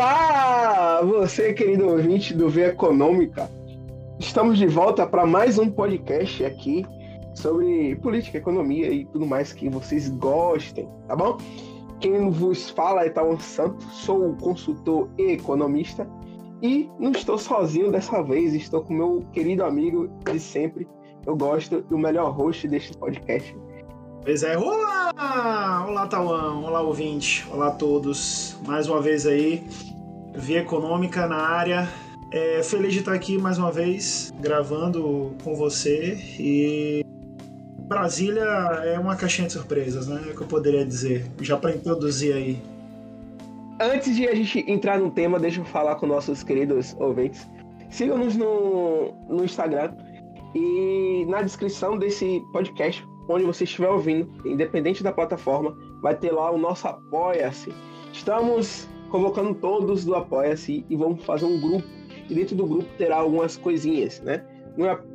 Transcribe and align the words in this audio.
Olá, 0.00 1.02
você 1.02 1.52
querido 1.52 1.86
ouvinte 1.86 2.32
do 2.32 2.48
V 2.48 2.68
Econômica. 2.68 3.50
Estamos 4.18 4.56
de 4.56 4.66
volta 4.66 5.06
para 5.06 5.26
mais 5.26 5.58
um 5.58 5.70
podcast 5.70 6.42
aqui 6.42 6.86
sobre 7.34 7.94
política, 7.96 8.38
economia 8.38 8.90
e 8.90 9.04
tudo 9.04 9.26
mais 9.26 9.52
que 9.52 9.68
vocês 9.68 10.08
gostem, 10.08 10.88
tá 11.06 11.14
bom? 11.14 11.36
Quem 12.00 12.30
vos 12.30 12.70
fala 12.70 13.04
é 13.04 13.10
Tawan 13.10 13.38
Santos, 13.38 13.84
sou 13.92 14.34
consultor 14.36 15.10
e 15.18 15.32
economista 15.32 16.08
e 16.62 16.88
não 16.98 17.12
estou 17.12 17.36
sozinho 17.36 17.92
dessa 17.92 18.22
vez, 18.22 18.54
estou 18.54 18.82
com 18.82 18.94
meu 18.94 19.22
querido 19.34 19.62
amigo 19.64 20.08
de 20.24 20.40
sempre. 20.40 20.88
Eu 21.26 21.36
gosto 21.36 21.82
do 21.82 21.98
melhor 21.98 22.30
host 22.30 22.66
deste 22.66 22.96
podcast. 22.96 23.54
Pois 24.24 24.42
é, 24.42 24.56
olá! 24.56 25.12
Olá, 25.86 26.06
Tawan, 26.06 26.60
olá, 26.64 26.80
ouvinte, 26.82 27.46
olá 27.50 27.68
a 27.68 27.70
todos. 27.72 28.56
Mais 28.66 28.88
uma 28.88 29.00
vez 29.00 29.26
aí, 29.26 29.62
Via 30.34 30.60
Econômica 30.60 31.26
na 31.26 31.36
área. 31.36 31.88
É, 32.32 32.62
feliz 32.62 32.92
de 32.92 33.00
estar 33.00 33.12
aqui 33.12 33.36
mais 33.36 33.58
uma 33.58 33.72
vez, 33.72 34.32
gravando 34.40 35.34
com 35.42 35.54
você. 35.54 36.16
E 36.38 37.04
Brasília 37.90 38.44
é 38.84 38.98
uma 38.98 39.16
caixinha 39.16 39.48
de 39.48 39.52
surpresas, 39.54 40.06
né? 40.06 40.22
É 40.28 40.30
o 40.30 40.36
que 40.36 40.42
eu 40.42 40.46
poderia 40.46 40.84
dizer, 40.84 41.28
já 41.40 41.56
para 41.56 41.74
introduzir 41.74 42.32
aí. 42.34 42.62
Antes 43.80 44.14
de 44.14 44.28
a 44.28 44.34
gente 44.34 44.64
entrar 44.70 44.98
no 45.00 45.10
tema, 45.10 45.40
deixa 45.40 45.60
eu 45.60 45.64
falar 45.64 45.96
com 45.96 46.06
nossos 46.06 46.44
queridos 46.44 46.94
ouvintes. 47.00 47.48
Sigam-nos 47.88 48.36
no, 48.36 49.12
no 49.28 49.44
Instagram 49.44 49.92
e 50.54 51.24
na 51.28 51.42
descrição 51.42 51.98
desse 51.98 52.40
podcast, 52.52 53.04
onde 53.28 53.44
você 53.44 53.64
estiver 53.64 53.88
ouvindo, 53.88 54.30
independente 54.46 55.02
da 55.02 55.10
plataforma, 55.10 55.76
vai 56.00 56.14
ter 56.14 56.30
lá 56.30 56.50
o 56.52 56.58
nosso 56.58 56.86
Apoia-se. 56.86 57.72
Estamos 58.12 58.88
convocando 59.10 59.54
todos 59.54 60.04
do 60.04 60.14
Apoia-se 60.14 60.84
e 60.88 60.96
vamos 60.96 61.24
fazer 61.24 61.44
um 61.44 61.60
grupo. 61.60 61.86
E 62.28 62.34
dentro 62.34 62.54
do 62.56 62.64
grupo 62.64 62.88
terá 62.96 63.16
algumas 63.16 63.56
coisinhas, 63.56 64.20
né? 64.20 64.44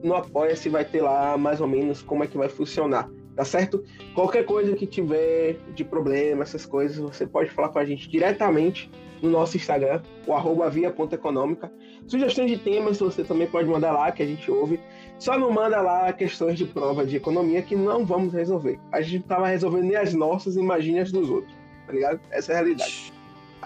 No, 0.03 0.15
Apoia-se 0.15 0.69
vai 0.69 0.85
ter 0.85 1.01
lá 1.01 1.37
mais 1.37 1.61
ou 1.61 1.67
menos 1.67 2.01
como 2.01 2.23
é 2.23 2.27
que 2.27 2.37
vai 2.37 2.49
funcionar, 2.49 3.09
tá 3.35 3.45
certo? 3.45 3.83
Qualquer 4.13 4.45
coisa 4.45 4.75
que 4.75 4.85
tiver 4.85 5.57
de 5.73 5.83
problema, 5.83 6.43
essas 6.43 6.65
coisas, 6.65 6.97
você 6.97 7.25
pode 7.25 7.49
falar 7.49 7.69
com 7.69 7.79
a 7.79 7.85
gente 7.85 8.09
diretamente 8.09 8.91
no 9.21 9.29
nosso 9.29 9.55
Instagram, 9.57 10.01
o 10.27 10.33
arroba 10.33 10.69
via.econômica. 10.69 11.71
Sugestões 12.05 12.51
de 12.51 12.57
temas 12.57 12.99
você 12.99 13.23
também 13.23 13.47
pode 13.47 13.67
mandar 13.67 13.93
lá, 13.93 14.11
que 14.11 14.21
a 14.21 14.25
gente 14.25 14.51
ouve. 14.51 14.79
Só 15.17 15.39
não 15.39 15.51
manda 15.51 15.81
lá 15.81 16.11
questões 16.11 16.57
de 16.57 16.65
prova 16.65 17.05
de 17.05 17.15
economia 17.15 17.61
que 17.61 17.75
não 17.75 18.05
vamos 18.05 18.33
resolver. 18.33 18.77
A 18.91 19.01
gente 19.01 19.19
não 19.21 19.27
tava 19.27 19.47
resolvendo 19.47 19.85
nem 19.85 19.95
as 19.95 20.13
nossas, 20.13 20.57
imagine 20.57 20.99
as 20.99 21.11
dos 21.11 21.29
outros, 21.29 21.55
tá 21.87 21.93
ligado? 21.93 22.19
Essa 22.29 22.51
é 22.51 22.55
a 22.55 22.59
realidade. 22.59 23.14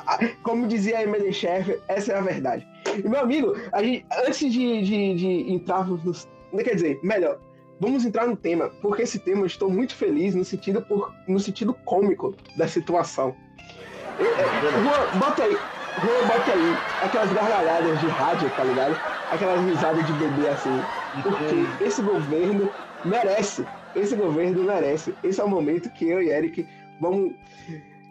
Como 0.44 0.68
dizia 0.68 1.00
a 1.00 1.04
MD 1.04 1.32
Chef, 1.32 1.80
essa 1.88 2.14
é 2.14 2.18
a 2.18 2.22
verdade. 2.22 2.68
E, 2.98 3.08
meu 3.08 3.20
amigo, 3.20 3.56
a 3.72 3.84
gente, 3.84 4.06
antes 4.26 4.52
de, 4.52 4.82
de, 4.82 5.16
de 5.16 5.54
entrarmos 5.54 6.04
nos. 6.04 6.28
Quer 6.64 6.76
dizer, 6.76 7.00
melhor, 7.04 7.40
vamos 7.80 8.06
entrar 8.06 8.28
no 8.28 8.36
tema, 8.36 8.70
porque 8.82 9.04
esse 9.04 9.20
tema 9.20 9.42
eu 9.42 9.46
estou 9.46 9.70
muito 9.70 9.96
feliz 9.96 10.34
no 10.34 10.44
sentido, 10.44 10.82
por, 10.82 11.14
no 11.28 11.40
sentido 11.40 11.74
cômico 11.86 12.36
da 12.58 12.68
situação. 12.68 13.36
Juan, 14.20 15.20
bota 15.20 15.44
aí, 15.44 15.54
Juan, 15.54 16.28
bota 16.28 16.52
aí 16.52 16.76
aquelas 17.04 17.32
gargalhadas 17.32 18.00
de 18.00 18.08
rádio, 18.08 18.50
tá 18.50 18.64
ligado? 18.64 19.00
Aquelas 19.32 19.66
risadas 19.66 20.06
de 20.06 20.14
bebê 20.14 20.50
assim. 20.50 20.82
Porque 21.22 21.84
esse 21.84 22.02
governo 22.02 22.70
merece. 23.06 23.66
Esse 23.96 24.16
governo 24.16 24.64
merece. 24.64 25.14
Esse 25.24 25.40
é 25.40 25.44
o 25.44 25.48
momento 25.48 25.90
que 25.92 26.10
eu 26.10 26.22
e 26.22 26.30
Eric 26.30 26.68
vamos 27.00 27.34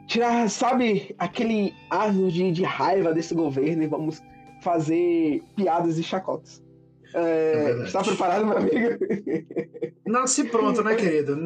tirar, 0.09 0.48
sabe, 0.48 1.14
aquele 1.19 1.75
asno 1.91 2.33
de, 2.33 2.51
de 2.51 2.64
raiva 2.64 3.12
desse 3.12 3.34
governo 3.34 3.83
e 3.83 3.87
vamos 3.87 4.20
fazer 4.62 5.42
piadas 5.55 5.98
e 5.98 6.02
chacotas. 6.02 6.61
É, 7.14 7.77
é 7.80 7.85
está 7.85 8.02
preparado, 8.02 8.45
meu 8.45 8.57
amigo? 8.57 8.98
Nasce 10.05 10.45
pronto, 10.45 10.83
né, 10.83 10.95
querido? 10.95 11.36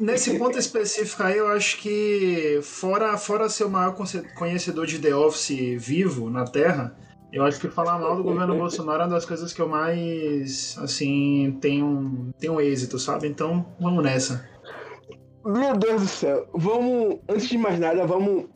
Nesse 0.00 0.36
ponto 0.36 0.58
específico 0.58 1.22
aí, 1.22 1.38
eu 1.38 1.48
acho 1.48 1.78
que, 1.78 2.60
fora, 2.62 3.16
fora 3.16 3.48
ser 3.48 3.64
o 3.64 3.70
maior 3.70 3.96
conhecedor 4.36 4.86
de 4.86 4.98
The 4.98 5.14
Office 5.14 5.76
vivo 5.78 6.28
na 6.28 6.44
Terra, 6.44 6.96
eu 7.32 7.44
acho 7.44 7.58
que 7.60 7.68
falar 7.68 7.98
mal 7.98 8.16
do 8.16 8.22
governo 8.22 8.56
Bolsonaro 8.56 9.02
é 9.02 9.06
uma 9.06 9.14
das 9.14 9.24
coisas 9.24 9.52
que 9.52 9.62
eu 9.62 9.68
mais, 9.68 10.76
assim, 10.78 11.56
tenho, 11.60 12.30
tenho 12.38 12.60
êxito, 12.60 12.98
sabe? 12.98 13.26
Então, 13.26 13.64
vamos 13.80 14.04
nessa. 14.04 14.51
Meu 15.44 15.76
Deus 15.76 16.02
do 16.02 16.08
céu. 16.08 16.46
Vamos, 16.52 17.18
antes 17.28 17.48
de 17.48 17.58
mais 17.58 17.78
nada, 17.78 18.06
vamos 18.06 18.46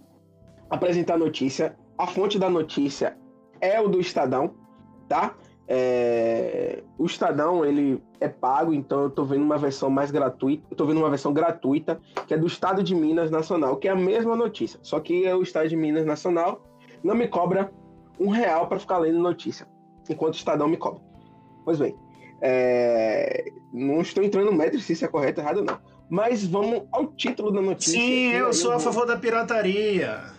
apresentar 0.70 1.14
a 1.14 1.18
notícia. 1.18 1.76
A 1.98 2.06
fonte 2.06 2.38
da 2.38 2.48
notícia 2.48 3.16
é 3.60 3.80
o 3.80 3.88
do 3.88 4.00
Estadão, 4.00 4.54
tá? 5.08 5.34
É... 5.66 6.84
O 6.96 7.06
Estadão, 7.06 7.64
ele 7.64 8.00
é 8.20 8.28
pago, 8.28 8.72
então 8.72 9.02
eu 9.02 9.10
tô 9.10 9.24
vendo 9.24 9.42
uma 9.42 9.58
versão 9.58 9.90
mais 9.90 10.12
gratuita. 10.12 10.64
Eu 10.70 10.76
tô 10.76 10.86
vendo 10.86 10.98
uma 10.98 11.10
versão 11.10 11.32
gratuita, 11.32 12.00
que 12.26 12.34
é 12.34 12.38
do 12.38 12.46
Estado 12.46 12.84
de 12.84 12.94
Minas 12.94 13.32
Nacional, 13.32 13.76
que 13.76 13.88
é 13.88 13.90
a 13.90 13.96
mesma 13.96 14.36
notícia. 14.36 14.78
Só 14.82 15.00
que 15.00 15.26
o 15.32 15.42
Estado 15.42 15.68
de 15.68 15.76
Minas 15.76 16.06
Nacional 16.06 16.62
não 17.02 17.16
me 17.16 17.26
cobra 17.26 17.72
um 18.18 18.28
real 18.28 18.68
para 18.68 18.78
ficar 18.78 18.98
lendo 18.98 19.18
notícia, 19.18 19.66
enquanto 20.08 20.34
o 20.34 20.36
Estadão 20.36 20.68
me 20.68 20.76
cobra. 20.76 21.00
Pois 21.64 21.80
bem, 21.80 21.96
é... 22.40 23.50
não 23.72 24.00
estou 24.00 24.22
entrando 24.22 24.46
no 24.46 24.56
mérito 24.56 24.78
se 24.78 24.92
isso 24.92 25.04
é 25.04 25.08
correto 25.08 25.40
ou 25.40 25.44
errado, 25.44 25.64
não. 25.64 25.95
Mas 26.08 26.46
vamos 26.46 26.84
ao 26.92 27.08
título 27.08 27.50
da 27.50 27.60
notícia. 27.60 27.98
Sim, 27.98 28.32
eu 28.32 28.52
sou 28.52 28.72
eu 28.72 28.76
a 28.76 28.80
favor 28.80 29.06
da 29.06 29.16
pirataria. 29.16 30.36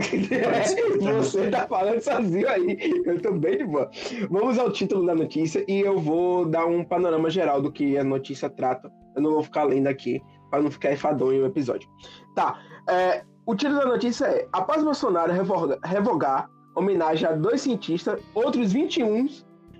Você 1.00 1.50
tá 1.50 1.66
falando 1.66 2.00
sozinho 2.00 2.48
aí. 2.48 3.02
Eu 3.04 3.20
tô 3.20 3.32
bem 3.32 3.58
de 3.58 3.64
boa. 3.64 3.90
Vamos 4.30 4.58
ao 4.58 4.70
título 4.70 5.04
da 5.04 5.14
notícia 5.14 5.64
e 5.68 5.80
eu 5.80 5.98
vou 5.98 6.46
dar 6.46 6.66
um 6.66 6.84
panorama 6.84 7.28
geral 7.28 7.60
do 7.60 7.72
que 7.72 7.98
a 7.98 8.04
notícia 8.04 8.48
trata. 8.48 8.90
Eu 9.16 9.22
não 9.22 9.32
vou 9.32 9.42
ficar 9.42 9.64
lendo 9.64 9.88
aqui 9.88 10.22
para 10.50 10.62
não 10.62 10.70
ficar 10.70 10.92
enfadonho 10.92 11.42
o 11.42 11.46
episódio. 11.46 11.88
Tá. 12.34 12.58
É, 12.88 13.22
o 13.46 13.54
título 13.54 13.80
da 13.80 13.86
notícia 13.86 14.26
é: 14.26 14.48
Após 14.52 14.82
Bolsonaro 14.82 15.32
revogar, 15.32 15.78
revogar 15.84 16.48
homenagem 16.74 17.28
a 17.28 17.32
dois 17.32 17.60
cientistas, 17.60 18.20
outros 18.34 18.72
21 18.72 19.28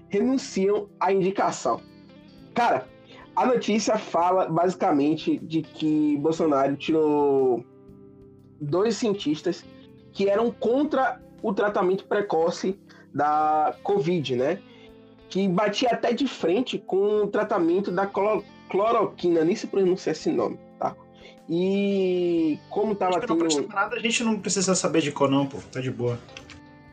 renunciam 0.09 0.89
à 0.99 1.13
indicação. 1.13 1.81
Cara, 2.55 2.87
a 3.41 3.47
notícia 3.47 3.97
fala 3.97 4.51
basicamente 4.51 5.39
de 5.39 5.63
que 5.63 6.19
Bolsonaro 6.19 6.77
tirou 6.77 7.65
dois 8.61 8.97
cientistas 8.97 9.65
que 10.13 10.29
eram 10.29 10.51
contra 10.53 11.19
o 11.43 11.55
tratamento 11.55 12.05
precoce 12.05 12.79
da 13.15 13.75
Covid, 13.83 14.37
né? 14.37 14.59
Que 15.31 15.49
batia 15.49 15.89
até 15.91 16.13
de 16.13 16.29
frente 16.29 16.77
com 16.79 17.23
o 17.23 17.29
tratamento 17.29 17.91
da 17.91 18.07
cloroquina, 18.69 19.43
nem 19.43 19.57
se 19.57 19.67
pronuncia 19.67 20.13
esse 20.13 20.31
nome, 20.31 20.59
tá? 20.79 20.95
E 21.49 22.59
como 22.69 22.95
tava 22.95 23.17
Acho 23.17 23.27
tendo... 23.27 23.63
Não 23.63 23.69
nada, 23.69 23.97
a 23.97 24.01
gente 24.01 24.23
não 24.23 24.39
precisa 24.39 24.75
saber 24.75 25.01
de 25.01 25.13
cor 25.13 25.31
não, 25.31 25.47
pô, 25.47 25.57
tá 25.73 25.81
de 25.81 25.91
boa. 25.91 26.19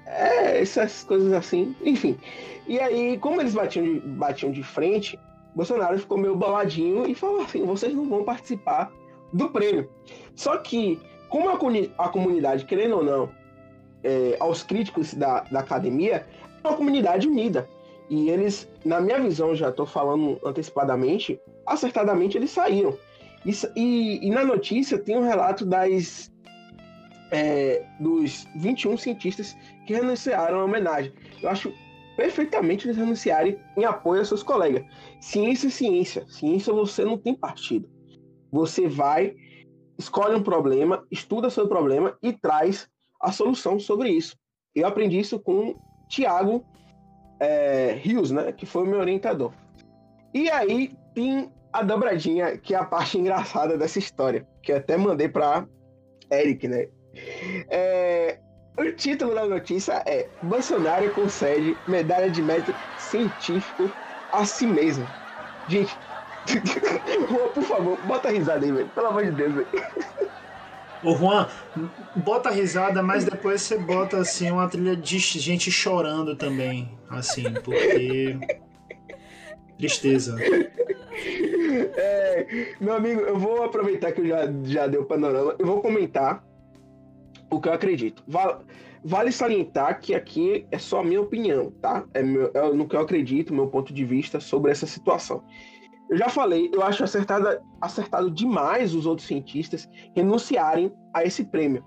É, 0.06 0.62
essas 0.62 1.04
coisas 1.04 1.34
assim, 1.34 1.76
enfim. 1.84 2.18
E 2.66 2.80
aí, 2.80 3.18
como 3.18 3.42
eles 3.42 3.54
batiam 3.54 3.84
de, 3.84 4.00
batiam 4.00 4.50
de 4.50 4.64
frente, 4.64 5.20
Bolsonaro 5.58 5.98
ficou 5.98 6.20
meio 6.20 6.36
baladinho 6.36 7.08
e 7.08 7.16
falou 7.16 7.42
assim: 7.42 7.66
vocês 7.66 7.92
não 7.92 8.08
vão 8.08 8.24
participar 8.24 8.94
do 9.34 9.50
prêmio. 9.50 9.90
Só 10.36 10.56
que 10.58 11.00
como 11.30 11.50
a, 11.50 11.58
a 11.98 12.10
comunidade, 12.10 12.64
querendo 12.66 12.98
ou 12.98 13.04
não, 13.04 13.30
é, 14.04 14.38
aos 14.40 14.62
críticos 14.62 15.16
da, 15.16 15.42
da 15.42 15.62
academia, 15.62 16.28
é 16.64 16.68
uma 16.68 16.78
comunidade 16.78 17.28
unida. 17.28 17.68
E 18.08 18.30
eles, 18.30 18.70
na 18.86 19.02
minha 19.02 19.20
visão, 19.20 19.56
já 19.56 19.70
estou 19.70 19.88
falando 19.88 20.40
antecipadamente, 20.46 21.42
acertadamente 21.66 22.38
eles 22.38 22.52
saíram. 22.52 22.96
E, 23.44 23.52
e, 23.76 24.28
e 24.28 24.30
na 24.30 24.46
notícia 24.46 25.00
tem 25.00 25.18
um 25.18 25.24
relato 25.24 25.66
das 25.66 26.32
é, 27.32 27.84
dos 28.00 28.48
21 28.56 28.96
cientistas 28.96 29.58
que 29.88 29.94
renunciaram 29.96 30.60
à 30.60 30.66
homenagem. 30.66 31.12
Eu 31.42 31.50
acho 31.50 31.74
perfeitamente 32.18 32.88
eles 32.88 32.98
renunciarem 32.98 33.58
em 33.78 33.86
apoio 33.86 34.20
aos 34.20 34.28
seus 34.28 34.44
colegas. 34.44 34.84
Ciência 35.22 35.68
é 35.68 35.72
ciência. 35.72 36.28
Ciência 36.28 36.74
você 36.74 37.06
não 37.06 37.18
tem 37.18 37.34
partido. 37.34 37.88
Você 38.52 38.88
vai 38.88 39.36
escolhe 39.98 40.36
um 40.36 40.44
problema, 40.44 41.06
estuda 41.10 41.48
o 41.48 41.68
problema 41.68 42.18
e 42.22 42.32
traz 42.32 42.88
a 43.20 43.32
solução 43.32 43.80
sobre 43.80 44.10
isso. 44.10 44.36
Eu 44.76 44.86
aprendi 44.88 45.20
isso 45.20 45.40
com 45.40 45.76
Tiago 46.08 46.64
é, 47.40 47.94
Rios, 47.94 48.32
né, 48.32 48.52
que 48.52 48.66
foi 48.66 48.84
o 48.84 48.88
meu 48.88 49.00
orientador. 49.00 49.52
E 50.34 50.50
aí 50.52 50.96
tem 51.16 51.52
a 51.74 51.82
dobradinha, 51.82 52.58
que 52.58 52.76
é 52.76 52.78
a 52.78 52.86
parte 52.86 53.18
engraçada 53.20 53.78
dessa 53.78 54.00
história, 54.00 54.48
que 54.62 54.72
eu 54.72 54.78
até 54.78 54.98
mandei 54.98 55.28
para 55.28 55.68
Eric, 56.32 56.68
né? 56.68 56.88
É, 57.70 58.40
o 58.78 58.92
título 58.94 59.34
da 59.34 59.46
notícia 59.46 60.04
é 60.06 60.30
Bolsonaro 60.42 61.12
concede 61.12 61.78
medalha 61.88 62.30
de 62.30 62.42
mérito 62.42 62.76
científico 62.96 63.92
a 64.32 64.46
si 64.46 64.68
mesmo. 64.68 65.08
Gente, 65.68 66.00
por 67.54 67.64
favor, 67.64 67.98
bota 67.98 68.30
a 68.30 68.32
risada 68.32 68.66
aí, 68.66 68.72
velho. 68.72 68.90
Pelo 68.90 69.08
amor 69.08 69.26
de 69.26 69.32
Deus, 69.32 69.54
velho. 69.54 69.70
Ô 71.04 71.16
Juan, 71.16 71.48
bota 72.16 72.50
risada, 72.50 73.04
mas 73.04 73.24
depois 73.24 73.62
você 73.62 73.78
bota 73.78 74.18
assim 74.18 74.50
uma 74.52 74.68
trilha 74.68 74.96
de 74.96 75.20
gente 75.20 75.72
chorando 75.72 76.36
também, 76.36 76.98
assim, 77.10 77.54
porque 77.64 78.38
tristeza. 79.78 80.36
É, 81.96 82.76
meu 82.80 82.94
amigo, 82.94 83.22
eu 83.22 83.38
vou 83.38 83.64
aproveitar 83.64 84.12
que 84.12 84.22
eu 84.22 84.28
já, 84.28 84.52
já 84.64 84.88
dei 84.88 85.00
o 85.00 85.06
panorama, 85.06 85.56
eu 85.60 85.66
vou 85.66 85.82
comentar 85.82 86.44
o 87.50 87.60
que 87.60 87.70
eu 87.70 87.74
acredito. 87.74 88.24
Vale, 88.28 88.58
vale 89.04 89.32
salientar 89.32 90.00
que 90.00 90.14
aqui 90.14 90.66
é 90.72 90.78
só 90.78 91.00
a 91.00 91.04
minha 91.04 91.22
opinião, 91.22 91.72
tá? 91.82 92.06
É, 92.14 92.22
meu, 92.22 92.52
é 92.54 92.74
no 92.74 92.88
que 92.88 92.96
eu 92.96 93.00
acredito, 93.00 93.54
meu 93.54 93.68
ponto 93.68 93.94
de 93.94 94.04
vista 94.04 94.40
sobre 94.40 94.72
essa 94.72 94.86
situação. 94.86 95.44
Eu 96.10 96.18
já 96.18 96.30
falei, 96.30 96.70
eu 96.74 96.82
acho 96.82 97.04
acertado 97.04 98.32
demais 98.32 98.96
os 98.96 99.06
outros 99.06 99.28
cientistas 99.28 99.90
renunciarem 100.16 100.92
a 101.14 101.24
esse 101.24 101.44
prêmio. 101.44 101.84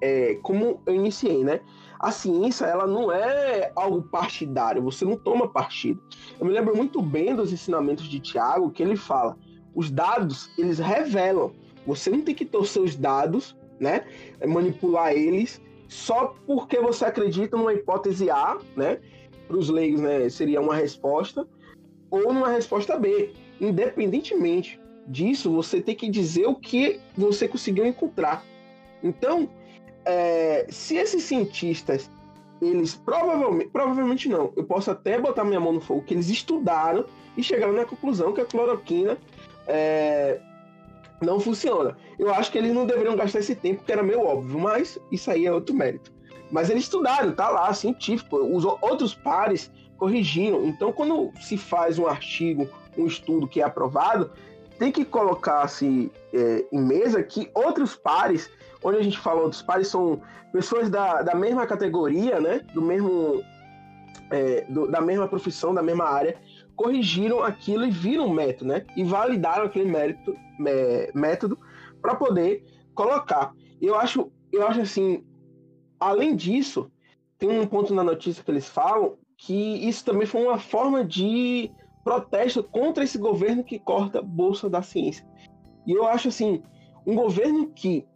É, 0.00 0.36
como 0.42 0.80
eu 0.86 0.94
iniciei, 0.94 1.44
né? 1.44 1.60
A 1.98 2.10
ciência, 2.10 2.64
ela 2.64 2.86
não 2.86 3.10
é 3.10 3.72
algo 3.74 4.02
partidário, 4.02 4.82
você 4.82 5.04
não 5.04 5.16
toma 5.16 5.48
partido. 5.48 6.00
Eu 6.38 6.46
me 6.46 6.52
lembro 6.52 6.76
muito 6.76 7.02
bem 7.02 7.34
dos 7.34 7.52
ensinamentos 7.52 8.08
de 8.08 8.20
Tiago, 8.20 8.70
que 8.70 8.82
ele 8.82 8.96
fala, 8.96 9.36
os 9.74 9.90
dados, 9.90 10.48
eles 10.56 10.78
revelam. 10.78 11.52
Você 11.86 12.08
não 12.08 12.22
tem 12.22 12.34
que 12.34 12.44
torcer 12.44 12.82
os 12.82 12.94
dados, 12.94 13.56
né? 13.80 14.04
Manipular 14.46 15.12
eles 15.12 15.60
só 15.88 16.34
porque 16.46 16.78
você 16.80 17.04
acredita 17.06 17.56
numa 17.56 17.72
hipótese 17.72 18.30
A, 18.30 18.58
né? 18.76 18.98
Para 19.46 19.56
os 19.56 19.70
leigos, 19.70 20.00
né? 20.00 20.28
Seria 20.28 20.60
uma 20.60 20.74
resposta, 20.74 21.46
ou 22.10 22.32
numa 22.32 22.48
resposta 22.48 22.98
B 22.98 23.32
independentemente 23.60 24.80
disso, 25.06 25.50
você 25.50 25.80
tem 25.80 25.94
que 25.94 26.08
dizer 26.08 26.46
o 26.46 26.54
que 26.54 27.00
você 27.16 27.48
conseguiu 27.48 27.86
encontrar. 27.86 28.44
Então, 29.02 29.48
é, 30.04 30.66
se 30.68 30.96
esses 30.96 31.22
cientistas, 31.24 32.10
eles 32.60 32.94
provavelmente, 32.94 33.70
provavelmente 33.70 34.28
não, 34.28 34.52
eu 34.56 34.64
posso 34.64 34.90
até 34.90 35.18
botar 35.18 35.44
minha 35.44 35.60
mão 35.60 35.72
no 35.72 35.80
fogo, 35.80 36.02
que 36.02 36.14
eles 36.14 36.28
estudaram 36.28 37.04
e 37.36 37.42
chegaram 37.42 37.72
na 37.72 37.84
conclusão 37.84 38.32
que 38.32 38.40
a 38.40 38.44
cloroquina 38.44 39.16
é, 39.66 40.40
não 41.20 41.40
funciona. 41.40 41.96
Eu 42.18 42.32
acho 42.32 42.50
que 42.50 42.58
eles 42.58 42.72
não 42.72 42.86
deveriam 42.86 43.16
gastar 43.16 43.40
esse 43.40 43.54
tempo, 43.54 43.82
que 43.84 43.92
era 43.92 44.02
meio 44.02 44.24
óbvio, 44.24 44.58
mas 44.58 44.98
isso 45.10 45.30
aí 45.30 45.46
é 45.46 45.52
outro 45.52 45.74
mérito. 45.74 46.12
Mas 46.50 46.70
eles 46.70 46.84
estudaram, 46.84 47.32
tá 47.32 47.48
lá, 47.48 47.72
científico. 47.74 48.36
Os 48.36 48.64
outros 48.64 49.14
pares 49.14 49.70
corrigiram. 49.98 50.64
Então, 50.66 50.92
quando 50.92 51.30
se 51.40 51.58
faz 51.58 51.98
um 51.98 52.06
artigo 52.06 52.68
um 52.96 53.06
estudo 53.06 53.46
que 53.46 53.60
é 53.60 53.64
aprovado, 53.64 54.30
tem 54.78 54.90
que 54.90 55.04
colocar-se 55.04 56.10
é, 56.32 56.64
em 56.72 56.80
mesa 56.80 57.22
que 57.22 57.50
outros 57.54 57.94
pares, 57.94 58.50
onde 58.82 58.98
a 58.98 59.02
gente 59.02 59.18
fala 59.18 59.42
outros 59.42 59.62
pares, 59.62 59.88
são 59.88 60.20
pessoas 60.52 60.88
da, 60.88 61.22
da 61.22 61.34
mesma 61.34 61.66
categoria, 61.66 62.40
né? 62.40 62.60
Do 62.74 62.82
mesmo, 62.82 63.42
é, 64.30 64.64
do, 64.68 64.90
da 64.90 65.00
mesma 65.00 65.28
profissão, 65.28 65.74
da 65.74 65.82
mesma 65.82 66.04
área, 66.04 66.36
corrigiram 66.78 67.42
aquilo 67.42 67.84
e 67.84 67.90
viram 67.90 68.26
o 68.26 68.32
método, 68.32 68.66
né? 68.66 68.86
E 68.96 69.02
validaram 69.02 69.64
aquele 69.64 69.90
mérito, 69.90 70.34
é, 70.64 71.10
método 71.12 71.58
para 72.00 72.14
poder 72.14 72.64
colocar. 72.94 73.52
Eu 73.82 73.96
acho, 73.96 74.30
eu 74.52 74.64
acho 74.66 74.80
assim, 74.80 75.24
além 75.98 76.36
disso, 76.36 76.90
tem 77.36 77.50
um 77.50 77.66
ponto 77.66 77.92
na 77.92 78.04
notícia 78.04 78.44
que 78.44 78.50
eles 78.50 78.68
falam 78.68 79.18
que 79.36 79.54
isso 79.88 80.04
também 80.04 80.26
foi 80.26 80.42
uma 80.42 80.58
forma 80.58 81.04
de 81.04 81.70
protesto 82.04 82.62
contra 82.62 83.02
esse 83.02 83.18
governo 83.18 83.64
que 83.64 83.78
corta 83.80 84.20
a 84.20 84.22
bolsa 84.22 84.70
da 84.70 84.80
ciência. 84.80 85.26
E 85.84 85.92
eu 85.92 86.06
acho 86.06 86.28
assim, 86.28 86.62
um 87.04 87.16
governo 87.16 87.70
que 87.70 88.06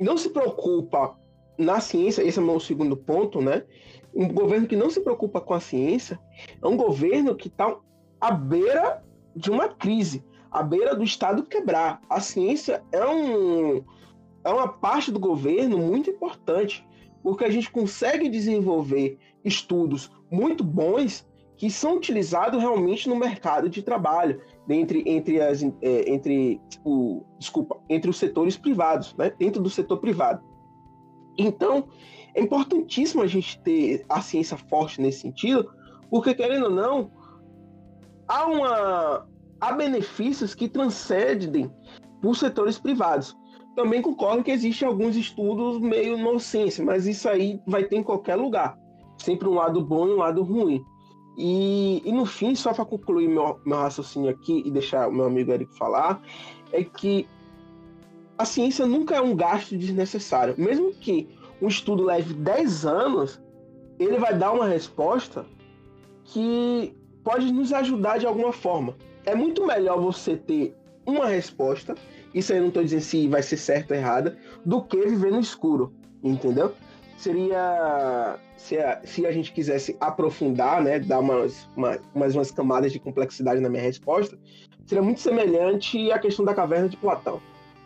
não 0.00 0.16
se 0.16 0.30
preocupa 0.30 1.18
na 1.58 1.80
ciência, 1.80 2.22
esse 2.22 2.38
é 2.38 2.42
o 2.42 2.44
meu 2.46 2.60
segundo 2.60 2.96
ponto, 2.96 3.42
né? 3.42 3.62
Um 4.14 4.28
governo 4.28 4.66
que 4.66 4.76
não 4.76 4.88
se 4.88 5.00
preocupa 5.00 5.38
com 5.38 5.52
a 5.52 5.60
ciência 5.60 6.18
é 6.62 6.66
um 6.66 6.76
governo 6.76 7.34
que 7.34 7.48
está 7.48 7.78
à 8.20 8.30
beira 8.30 9.04
de 9.34 9.50
uma 9.50 9.68
crise, 9.68 10.24
à 10.50 10.62
beira 10.62 10.94
do 10.94 11.04
Estado 11.04 11.42
quebrar. 11.42 12.00
A 12.08 12.20
ciência 12.20 12.82
é, 12.92 13.06
um, 13.06 13.84
é 14.44 14.50
uma 14.50 14.68
parte 14.68 15.10
do 15.10 15.20
governo 15.20 15.78
muito 15.78 16.10
importante, 16.10 16.86
porque 17.22 17.44
a 17.44 17.50
gente 17.50 17.70
consegue 17.70 18.28
desenvolver 18.28 19.18
estudos 19.44 20.10
muito 20.30 20.64
bons 20.64 21.26
que 21.56 21.70
são 21.70 21.96
utilizados 21.96 22.60
realmente 22.60 23.08
no 23.08 23.16
mercado 23.16 23.68
de 23.68 23.82
trabalho, 23.82 24.40
entre, 24.68 25.02
entre, 25.06 25.40
as, 25.40 25.62
é, 25.62 26.12
entre, 26.12 26.60
o, 26.84 27.22
desculpa, 27.38 27.78
entre 27.88 28.10
os 28.10 28.18
setores 28.18 28.56
privados, 28.56 29.14
né? 29.16 29.32
dentro 29.38 29.62
do 29.62 29.70
setor 29.70 29.98
privado. 29.98 30.44
Então, 31.38 31.88
é 32.34 32.42
importantíssimo 32.42 33.22
a 33.22 33.26
gente 33.26 33.58
ter 33.60 34.04
a 34.08 34.20
ciência 34.20 34.56
forte 34.56 35.00
nesse 35.00 35.20
sentido, 35.20 35.70
porque, 36.10 36.34
querendo 36.34 36.64
ou 36.64 36.70
não, 36.70 37.10
há, 38.28 38.46
uma, 38.46 39.26
há 39.60 39.72
benefícios 39.72 40.54
que 40.54 40.68
transcendem 40.68 41.70
por 42.20 42.36
setores 42.36 42.78
privados. 42.78 43.36
Também 43.74 44.00
concordo 44.00 44.42
que 44.42 44.50
existem 44.50 44.88
alguns 44.88 45.16
estudos 45.16 45.78
meio 45.78 46.16
nonsense, 46.16 46.82
mas 46.82 47.06
isso 47.06 47.28
aí 47.28 47.60
vai 47.66 47.84
ter 47.84 47.96
em 47.96 48.02
qualquer 48.02 48.36
lugar. 48.36 48.78
Sempre 49.18 49.48
um 49.48 49.54
lado 49.54 49.84
bom 49.84 50.08
e 50.08 50.12
um 50.12 50.16
lado 50.16 50.42
ruim. 50.42 50.82
E, 51.36 52.00
e 52.02 52.12
no 52.12 52.24
fim, 52.24 52.54
só 52.54 52.72
para 52.72 52.86
concluir 52.86 53.28
meu, 53.28 53.60
meu 53.66 53.76
raciocínio 53.76 54.30
aqui 54.30 54.62
e 54.64 54.70
deixar 54.70 55.08
o 55.08 55.12
meu 55.12 55.26
amigo 55.26 55.52
Eric 55.52 55.76
falar, 55.76 56.22
é 56.72 56.82
que 56.82 57.28
a 58.38 58.46
ciência 58.46 58.86
nunca 58.86 59.16
é 59.16 59.20
um 59.20 59.36
gasto 59.36 59.76
desnecessário. 59.76 60.54
Mesmo 60.56 60.94
que 60.94 61.28
um 61.60 61.68
estudo 61.68 62.02
leve 62.04 62.32
10 62.32 62.86
anos, 62.86 63.42
ele 63.98 64.18
vai 64.18 64.34
dar 64.34 64.52
uma 64.52 64.66
resposta 64.66 65.44
que 66.24 66.95
pode 67.26 67.52
nos 67.52 67.72
ajudar 67.72 68.18
de 68.18 68.26
alguma 68.26 68.52
forma. 68.52 68.96
É 69.24 69.34
muito 69.34 69.66
melhor 69.66 70.00
você 70.00 70.36
ter 70.36 70.76
uma 71.04 71.26
resposta, 71.26 71.96
isso 72.32 72.52
aí 72.52 72.58
eu 72.58 72.62
não 72.62 72.68
estou 72.68 72.84
dizendo 72.84 73.00
se 73.00 73.26
vai 73.26 73.42
ser 73.42 73.56
certo 73.56 73.90
ou 73.90 73.96
errada, 73.96 74.38
do 74.64 74.80
que 74.80 74.96
viver 74.96 75.32
no 75.32 75.40
escuro, 75.40 75.92
entendeu? 76.22 76.72
seria 77.16 78.38
se 78.56 78.76
a, 78.78 79.00
se 79.04 79.26
a 79.26 79.32
gente 79.32 79.52
quisesse 79.52 79.96
aprofundar, 80.00 80.82
né, 80.82 81.00
dar 81.00 81.20
umas, 81.20 81.68
uma, 81.76 81.98
mais 82.14 82.34
umas 82.34 82.50
camadas 82.50 82.92
de 82.92 82.98
complexidade 82.98 83.60
na 83.60 83.68
minha 83.68 83.82
resposta, 83.82 84.38
seria 84.84 85.02
muito 85.02 85.20
semelhante 85.20 86.12
à 86.12 86.18
questão 86.18 86.44
da 86.44 86.54
caverna 86.54 86.88
de 86.88 86.96
Platão, 86.96 87.40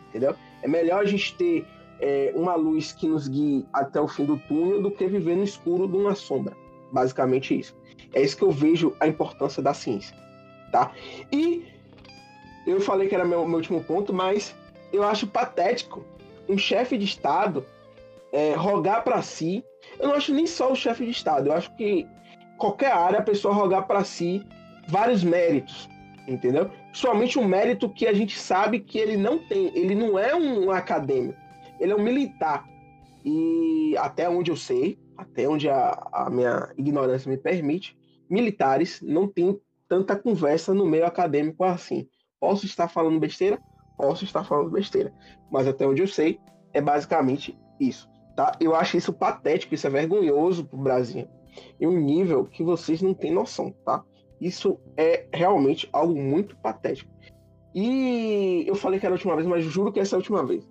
entendeu? 0.09 0.35
É 0.61 0.67
melhor 0.67 1.01
a 1.01 1.05
gente 1.05 1.35
ter 1.35 1.65
é, 1.99 2.31
uma 2.35 2.55
luz 2.55 2.91
que 2.91 3.07
nos 3.07 3.27
guie 3.27 3.65
até 3.73 3.99
o 3.99 4.07
fim 4.07 4.25
do 4.25 4.37
túnel 4.37 4.81
do 4.81 4.91
que 4.91 5.07
viver 5.07 5.35
no 5.35 5.43
escuro 5.43 5.87
de 5.87 5.97
uma 5.97 6.13
sombra. 6.13 6.55
Basicamente 6.91 7.57
isso. 7.57 7.75
É 8.13 8.21
isso 8.21 8.35
que 8.35 8.43
eu 8.43 8.51
vejo 8.51 8.95
a 8.99 9.07
importância 9.07 9.61
da 9.61 9.73
ciência, 9.73 10.15
tá? 10.71 10.91
E 11.31 11.65
eu 12.67 12.81
falei 12.81 13.07
que 13.07 13.15
era 13.15 13.25
meu, 13.25 13.45
meu 13.47 13.57
último 13.57 13.83
ponto, 13.83 14.13
mas 14.13 14.55
eu 14.91 15.03
acho 15.03 15.27
patético 15.27 16.03
um 16.47 16.57
chefe 16.57 16.97
de 16.97 17.05
Estado 17.05 17.65
é, 18.31 18.53
rogar 18.53 19.03
para 19.03 19.21
si. 19.21 19.63
Eu 19.99 20.09
não 20.09 20.15
acho 20.15 20.33
nem 20.33 20.45
só 20.45 20.71
o 20.71 20.75
chefe 20.75 21.05
de 21.05 21.11
Estado, 21.11 21.47
eu 21.47 21.53
acho 21.53 21.73
que 21.75 22.07
qualquer 22.57 22.91
área 22.91 23.19
a 23.19 23.23
pessoa 23.23 23.53
rogar 23.53 23.87
para 23.87 24.03
si 24.03 24.45
vários 24.87 25.23
méritos, 25.23 25.89
entendeu? 26.27 26.69
Somente 26.93 27.39
um 27.39 27.45
mérito 27.45 27.89
que 27.89 28.05
a 28.05 28.13
gente 28.13 28.37
sabe 28.37 28.79
que 28.79 28.99
ele 28.99 29.17
não 29.17 29.39
tem. 29.39 29.71
Ele 29.75 29.95
não 29.95 30.19
é 30.19 30.35
um 30.35 30.69
acadêmico, 30.69 31.39
ele 31.79 31.91
é 31.91 31.95
um 31.95 32.03
militar. 32.03 32.69
E 33.23 33.95
até 33.97 34.29
onde 34.29 34.51
eu 34.51 34.57
sei, 34.57 34.97
até 35.21 35.47
onde 35.47 35.69
a, 35.69 36.07
a 36.11 36.29
minha 36.29 36.73
ignorância 36.77 37.29
me 37.29 37.37
permite, 37.37 37.97
militares 38.29 39.01
não 39.01 39.27
têm 39.27 39.59
tanta 39.87 40.15
conversa 40.15 40.73
no 40.73 40.85
meio 40.85 41.05
acadêmico 41.05 41.63
assim. 41.63 42.07
Posso 42.39 42.65
estar 42.65 42.87
falando 42.87 43.19
besteira? 43.19 43.59
Posso 43.97 44.23
estar 44.23 44.43
falando 44.43 44.71
besteira. 44.71 45.13
Mas 45.51 45.67
até 45.67 45.85
onde 45.85 46.01
eu 46.01 46.07
sei, 46.07 46.39
é 46.73 46.81
basicamente 46.81 47.57
isso. 47.79 48.09
Tá? 48.35 48.57
Eu 48.59 48.73
acho 48.75 48.97
isso 48.97 49.13
patético, 49.13 49.75
isso 49.75 49.85
é 49.85 49.89
vergonhoso 49.89 50.65
para 50.65 50.79
o 50.79 50.81
Brasil. 50.81 51.27
Em 51.79 51.85
um 51.85 51.99
nível 51.99 52.45
que 52.45 52.63
vocês 52.63 53.01
não 53.01 53.13
têm 53.13 53.31
noção, 53.31 53.71
tá? 53.85 54.03
Isso 54.39 54.79
é 54.97 55.27
realmente 55.31 55.87
algo 55.91 56.15
muito 56.15 56.57
patético. 56.57 57.11
E 57.75 58.63
eu 58.65 58.75
falei 58.75 58.99
que 58.99 59.05
era 59.05 59.13
a 59.13 59.17
última 59.17 59.35
vez, 59.35 59.47
mas 59.47 59.63
juro 59.65 59.91
que 59.91 59.99
essa 59.99 60.15
é 60.15 60.17
a 60.17 60.19
última 60.19 60.45
vez. 60.45 60.67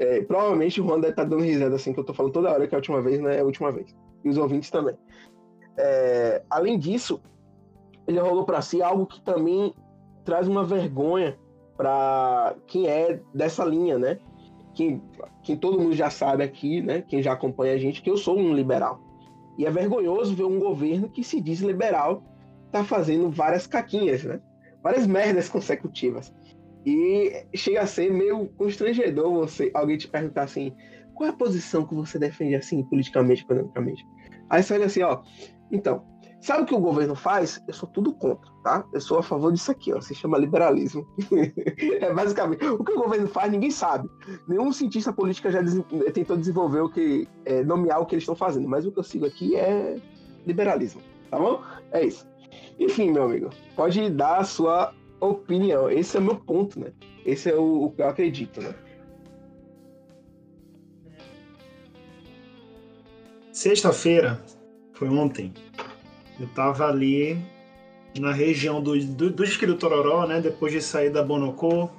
É, 0.00 0.22
provavelmente 0.22 0.80
o 0.80 0.84
Juan 0.84 0.98
deve 0.98 1.12
estar 1.12 1.22
tá 1.24 1.28
dando 1.28 1.44
risada 1.44 1.76
assim, 1.76 1.92
que 1.92 2.00
eu 2.00 2.04
tô 2.04 2.12
falando 2.14 2.32
toda 2.32 2.50
hora 2.50 2.66
que 2.66 2.74
é 2.74 2.76
a 2.76 2.78
última 2.78 3.00
vez, 3.00 3.20
né? 3.20 3.36
É 3.36 3.40
a 3.40 3.44
última 3.44 3.70
vez. 3.70 3.94
E 4.24 4.28
os 4.28 4.36
ouvintes 4.36 4.70
também. 4.70 4.96
É, 5.76 6.42
além 6.50 6.78
disso, 6.78 7.20
ele 8.06 8.18
rolou 8.18 8.44
para 8.44 8.60
si 8.62 8.82
algo 8.82 9.06
que 9.06 9.20
também 9.20 9.72
traz 10.24 10.48
uma 10.48 10.64
vergonha 10.64 11.38
para 11.76 12.56
quem 12.66 12.88
é 12.88 13.20
dessa 13.32 13.64
linha, 13.64 13.98
né? 13.98 14.18
quem, 14.74 15.02
quem 15.42 15.56
todo 15.56 15.78
mundo 15.78 15.94
já 15.94 16.10
sabe 16.10 16.42
aqui, 16.42 16.80
né, 16.80 17.02
quem 17.02 17.22
já 17.22 17.32
acompanha 17.32 17.74
a 17.74 17.78
gente, 17.78 18.02
que 18.02 18.10
eu 18.10 18.16
sou 18.16 18.38
um 18.38 18.54
liberal. 18.54 19.00
E 19.58 19.66
é 19.66 19.70
vergonhoso 19.70 20.34
ver 20.34 20.44
um 20.44 20.58
governo 20.58 21.08
que 21.08 21.22
se 21.22 21.40
diz 21.40 21.60
liberal 21.60 22.22
tá 22.72 22.84
fazendo 22.84 23.28
várias 23.28 23.66
caquinhas, 23.66 24.24
né? 24.24 24.40
Várias 24.82 25.06
merdas 25.06 25.48
consecutivas. 25.48 26.32
E 26.84 27.46
chega 27.54 27.82
a 27.82 27.86
ser 27.86 28.10
meio 28.10 28.46
constrangedor 28.56 29.32
você, 29.32 29.70
alguém 29.74 29.98
te 29.98 30.08
perguntar 30.08 30.44
assim, 30.44 30.74
qual 31.14 31.28
é 31.28 31.32
a 31.32 31.36
posição 31.36 31.86
que 31.86 31.94
você 31.94 32.18
defende 32.18 32.54
assim, 32.54 32.82
politicamente, 32.84 33.42
economicamente? 33.42 34.06
Aí 34.48 34.62
você 34.62 34.74
olha 34.74 34.86
assim, 34.86 35.02
ó, 35.02 35.22
então, 35.70 36.02
sabe 36.40 36.62
o 36.62 36.66
que 36.66 36.74
o 36.74 36.80
governo 36.80 37.14
faz? 37.14 37.62
Eu 37.68 37.74
sou 37.74 37.88
tudo 37.88 38.14
contra, 38.14 38.50
tá? 38.64 38.84
Eu 38.92 39.00
sou 39.00 39.18
a 39.18 39.22
favor 39.22 39.52
disso 39.52 39.70
aqui, 39.70 39.92
ó, 39.92 40.00
se 40.00 40.14
chama 40.14 40.38
liberalismo. 40.38 41.06
é 42.00 42.12
basicamente, 42.12 42.64
o 42.64 42.82
que 42.82 42.92
o 42.92 43.02
governo 43.02 43.28
faz, 43.28 43.52
ninguém 43.52 43.70
sabe. 43.70 44.08
Nenhum 44.48 44.72
cientista 44.72 45.12
político 45.12 45.50
já 45.50 45.60
des 45.60 45.78
tentou 46.14 46.36
desenvolver 46.36 46.80
o 46.80 46.88
que, 46.88 47.28
é, 47.44 47.62
nomear 47.62 48.00
o 48.00 48.06
que 48.06 48.14
eles 48.14 48.22
estão 48.22 48.34
fazendo, 48.34 48.66
mas 48.66 48.86
o 48.86 48.92
que 48.92 48.98
eu 48.98 49.04
sigo 49.04 49.26
aqui 49.26 49.54
é 49.56 49.96
liberalismo, 50.46 51.02
tá 51.30 51.38
bom? 51.38 51.62
É 51.92 52.04
isso. 52.04 52.26
Enfim, 52.78 53.12
meu 53.12 53.24
amigo, 53.24 53.50
pode 53.76 54.08
dar 54.08 54.38
a 54.38 54.44
sua 54.44 54.94
opinião. 55.20 55.90
Esse 55.90 56.16
é 56.16 56.20
o 56.20 56.22
meu 56.22 56.36
ponto, 56.36 56.80
né? 56.80 56.92
Esse 57.24 57.50
é 57.50 57.54
o, 57.54 57.84
o 57.84 57.90
que 57.90 58.02
eu 58.02 58.08
acredito, 58.08 58.60
né? 58.60 58.74
Sexta-feira, 63.52 64.40
foi 64.94 65.08
ontem, 65.08 65.52
eu 66.38 66.46
tava 66.48 66.86
ali 66.86 67.38
na 68.18 68.32
região 68.32 68.82
do, 68.82 68.98
do, 68.98 69.30
do 69.30 69.74
Tororó, 69.76 70.26
né? 70.26 70.40
Depois 70.40 70.72
de 70.72 70.80
sair 70.80 71.10
da 71.10 71.22
Bonocô 71.22 71.90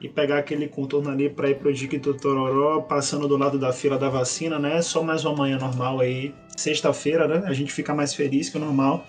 e 0.00 0.08
pegar 0.08 0.38
aquele 0.38 0.66
contorno 0.66 1.10
ali 1.10 1.28
para 1.28 1.50
ir 1.50 1.58
pro 1.58 1.72
Distrito 1.72 2.14
Tororó, 2.14 2.80
passando 2.80 3.28
do 3.28 3.36
lado 3.36 3.58
da 3.58 3.72
fila 3.72 3.98
da 3.98 4.08
vacina, 4.08 4.58
né? 4.58 4.80
Só 4.80 5.02
mais 5.02 5.24
uma 5.24 5.36
manhã 5.36 5.58
normal 5.58 6.00
aí, 6.00 6.34
sexta-feira, 6.56 7.28
né? 7.28 7.42
A 7.46 7.52
gente 7.52 7.72
fica 7.72 7.94
mais 7.94 8.14
feliz 8.14 8.48
que 8.48 8.56
o 8.56 8.60
normal. 8.60 9.06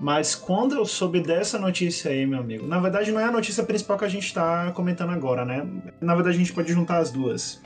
Mas 0.00 0.34
quando 0.34 0.76
eu 0.76 0.86
soube 0.86 1.20
dessa 1.20 1.58
notícia 1.58 2.10
aí, 2.10 2.24
meu 2.24 2.38
amigo, 2.38 2.66
na 2.66 2.78
verdade 2.78 3.10
não 3.10 3.20
é 3.20 3.24
a 3.24 3.32
notícia 3.32 3.64
principal 3.64 3.98
que 3.98 4.04
a 4.04 4.08
gente 4.08 4.26
está 4.26 4.70
comentando 4.72 5.10
agora, 5.10 5.44
né? 5.44 5.66
Na 6.00 6.14
verdade 6.14 6.36
a 6.36 6.38
gente 6.38 6.52
pode 6.52 6.72
juntar 6.72 6.98
as 6.98 7.10
duas. 7.10 7.60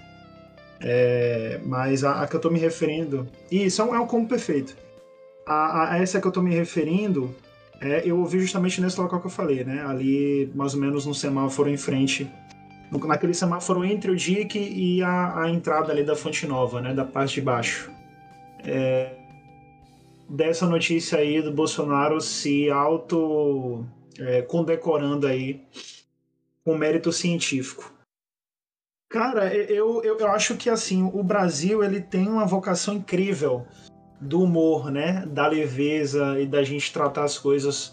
É, 0.81 1.61
mas 1.65 2.03
a, 2.03 2.23
a, 2.23 2.27
que 2.27 2.35
eu 2.35 2.39
estou 2.39 2.51
me 2.51 2.59
referindo. 2.59 3.29
Isso 3.51 3.83
é 3.83 3.85
um, 3.85 3.95
é 3.95 4.07
combo 4.07 4.29
perfeito. 4.29 4.77
A, 5.47 5.93
a, 5.93 5.99
essa 5.99 6.21
que 6.21 6.27
eu 6.27 6.31
estou 6.31 6.43
me 6.43 6.55
referindo, 6.55 7.35
é, 7.81 8.03
eu 8.05 8.19
ouvi 8.19 8.41
justamente 8.41 8.81
nesse 8.81 9.01
local 9.01 9.21
que 9.21 9.27
eu 9.27 9.31
falei, 9.31 9.63
né? 9.63 9.85
Ali, 9.87 10.51
mais 10.55 10.75
ou 10.75 10.81
menos 10.81 11.05
no 11.05 11.15
semáforo 11.15 11.69
em 11.69 11.77
frente. 11.77 12.29
naquele 12.91 13.35
semáforo 13.35 13.85
entre 13.85 14.11
o 14.11 14.17
DIC 14.17 14.57
e 14.57 15.03
a, 15.03 15.43
a 15.43 15.51
entrada 15.51 15.93
ali 15.93 16.03
da 16.03 16.17
Fonte 16.17 16.47
Nova, 16.47 16.81
né? 16.81 16.95
Da 16.95 17.05
parte 17.05 17.35
de 17.35 17.43
baixo. 17.43 17.91
É, 18.65 19.13
dessa 20.33 20.67
notícia 20.67 21.19
aí 21.19 21.43
do 21.43 21.53
Bolsonaro 21.53 22.21
se 22.21 22.71
auto 22.71 23.85
é, 24.19 24.41
condecorando 24.41 25.27
aí 25.27 25.61
com 26.65 26.75
mérito 26.75 27.13
científico. 27.13 27.93
Cara, 29.11 29.55
eu, 29.55 30.03
eu, 30.03 30.19
eu 30.19 30.29
acho 30.29 30.57
que 30.57 30.71
assim, 30.71 31.03
o 31.13 31.23
Brasil 31.23 31.85
ele 31.85 32.01
tem 32.01 32.27
uma 32.27 32.47
vocação 32.47 32.95
incrível 32.95 33.67
do 34.19 34.41
humor, 34.43 34.91
né? 34.91 35.27
Da 35.27 35.47
leveza 35.47 36.41
e 36.41 36.47
da 36.47 36.63
gente 36.63 36.91
tratar 36.91 37.25
as 37.25 37.39
coisas 37.39 37.93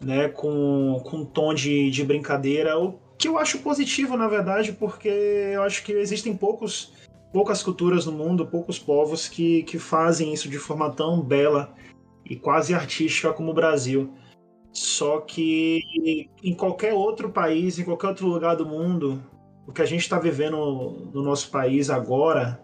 né, 0.00 0.28
com, 0.28 1.00
com 1.04 1.18
um 1.18 1.24
tom 1.24 1.54
de, 1.54 1.88
de 1.90 2.04
brincadeira, 2.04 2.78
o 2.78 2.98
que 3.16 3.28
eu 3.28 3.38
acho 3.38 3.60
positivo, 3.60 4.16
na 4.16 4.28
verdade, 4.28 4.72
porque 4.72 5.08
eu 5.08 5.62
acho 5.62 5.82
que 5.84 5.92
existem 5.92 6.36
poucos 6.36 6.92
poucas 7.36 7.62
culturas 7.62 8.06
no 8.06 8.12
mundo, 8.12 8.46
poucos 8.46 8.78
povos 8.78 9.28
que, 9.28 9.62
que 9.64 9.78
fazem 9.78 10.32
isso 10.32 10.48
de 10.48 10.58
forma 10.58 10.90
tão 10.90 11.20
bela 11.20 11.74
e 12.24 12.34
quase 12.34 12.72
artística 12.72 13.30
como 13.30 13.50
o 13.50 13.54
Brasil. 13.54 14.10
Só 14.72 15.20
que 15.20 16.30
em 16.42 16.54
qualquer 16.54 16.94
outro 16.94 17.28
país, 17.28 17.78
em 17.78 17.84
qualquer 17.84 18.08
outro 18.08 18.26
lugar 18.26 18.56
do 18.56 18.64
mundo, 18.64 19.22
o 19.66 19.72
que 19.72 19.82
a 19.82 19.84
gente 19.84 20.00
está 20.00 20.18
vivendo 20.18 21.10
no 21.12 21.22
nosso 21.22 21.50
país 21.50 21.90
agora, 21.90 22.58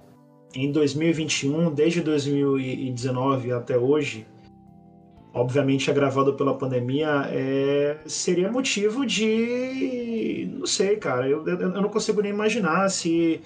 em 0.54 0.72
2021, 0.72 1.70
desde 1.74 2.00
2019 2.00 3.52
até 3.52 3.76
hoje, 3.76 4.26
obviamente 5.34 5.90
agravado 5.90 6.32
pela 6.32 6.56
pandemia, 6.56 7.28
é, 7.30 7.98
seria 8.06 8.50
motivo 8.50 9.04
de. 9.04 10.48
Não 10.50 10.64
sei, 10.64 10.96
cara. 10.96 11.28
Eu, 11.28 11.46
eu, 11.46 11.60
eu 11.60 11.82
não 11.82 11.90
consigo 11.90 12.22
nem 12.22 12.32
imaginar 12.32 12.88
se 12.88 13.42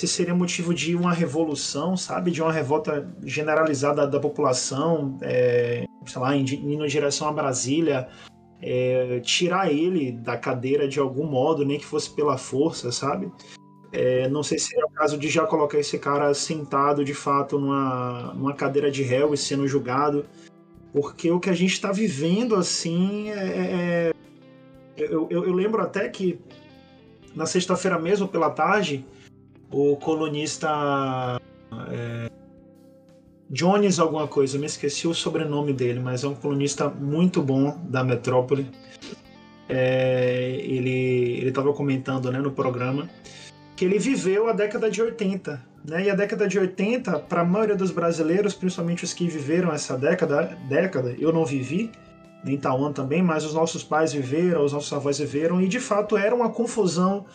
se 0.00 0.08
seria 0.08 0.34
motivo 0.34 0.72
de 0.72 0.94
uma 0.94 1.12
revolução, 1.12 1.96
sabe? 1.96 2.30
De 2.30 2.40
uma 2.40 2.52
revolta 2.52 3.06
generalizada 3.22 4.06
da 4.06 4.18
população, 4.18 5.18
é, 5.22 5.84
sei 6.06 6.20
lá, 6.20 6.34
indo 6.36 6.54
em 6.54 6.86
direção 6.86 7.28
a 7.28 7.32
Brasília, 7.32 8.08
é, 8.62 9.20
tirar 9.20 9.70
ele 9.70 10.12
da 10.12 10.36
cadeira 10.36 10.88
de 10.88 10.98
algum 10.98 11.26
modo, 11.26 11.64
nem 11.64 11.78
que 11.78 11.84
fosse 11.84 12.10
pela 12.10 12.38
força, 12.38 12.90
sabe? 12.90 13.30
É, 13.92 14.28
não 14.28 14.42
sei 14.42 14.58
se 14.58 14.78
é 14.78 14.84
o 14.84 14.90
caso 14.90 15.18
de 15.18 15.28
já 15.28 15.44
colocar 15.44 15.78
esse 15.78 15.98
cara 15.98 16.32
sentado 16.32 17.04
de 17.04 17.12
fato 17.12 17.58
numa, 17.58 18.32
numa 18.34 18.54
cadeira 18.54 18.90
de 18.90 19.02
réu 19.02 19.34
e 19.34 19.36
sendo 19.36 19.66
julgado, 19.66 20.24
porque 20.92 21.30
o 21.30 21.40
que 21.40 21.50
a 21.50 21.54
gente 21.54 21.72
está 21.72 21.92
vivendo 21.92 22.54
assim 22.54 23.30
é. 23.30 23.34
é, 23.34 24.10
é 24.10 24.12
eu, 24.96 25.26
eu, 25.30 25.44
eu 25.46 25.52
lembro 25.52 25.82
até 25.82 26.08
que 26.08 26.38
na 27.34 27.46
sexta-feira 27.46 27.98
mesmo, 27.98 28.28
pela 28.28 28.50
tarde, 28.50 29.04
o 29.70 29.96
colunista 29.96 31.40
é, 31.90 32.30
Jones 33.50 33.98
alguma 33.98 34.28
coisa, 34.28 34.58
me 34.58 34.66
esqueci 34.66 35.08
o 35.08 35.14
sobrenome 35.14 35.72
dele, 35.72 35.98
mas 36.00 36.22
é 36.22 36.28
um 36.28 36.34
colunista 36.34 36.88
muito 36.88 37.42
bom 37.42 37.78
da 37.84 38.04
Metrópole. 38.04 38.70
É, 39.68 40.56
ele 40.62 41.48
estava 41.48 41.72
comentando 41.72 42.30
né, 42.30 42.38
no 42.38 42.50
programa 42.50 43.08
que 43.76 43.84
ele 43.84 43.98
viveu 43.98 44.48
a 44.48 44.52
década 44.52 44.90
de 44.90 45.00
80. 45.00 45.60
Né? 45.84 46.04
E 46.04 46.10
a 46.10 46.14
década 46.14 46.46
de 46.46 46.58
80, 46.58 47.18
para 47.20 47.40
a 47.40 47.44
maioria 47.44 47.74
dos 47.74 47.90
brasileiros, 47.90 48.54
principalmente 48.54 49.04
os 49.04 49.14
que 49.14 49.26
viveram 49.26 49.72
essa 49.72 49.96
década, 49.96 50.56
década 50.68 51.14
eu 51.18 51.32
não 51.32 51.44
vivi, 51.44 51.90
nem 52.44 52.56
Taiwan 52.56 52.92
também, 52.92 53.22
mas 53.22 53.44
os 53.44 53.54
nossos 53.54 53.82
pais 53.82 54.12
viveram, 54.12 54.64
os 54.64 54.72
nossos 54.72 54.92
avós 54.92 55.18
viveram, 55.18 55.60
e 55.60 55.68
de 55.68 55.80
fato 55.80 56.16
era 56.16 56.34
uma 56.34 56.50
confusão 56.50 57.26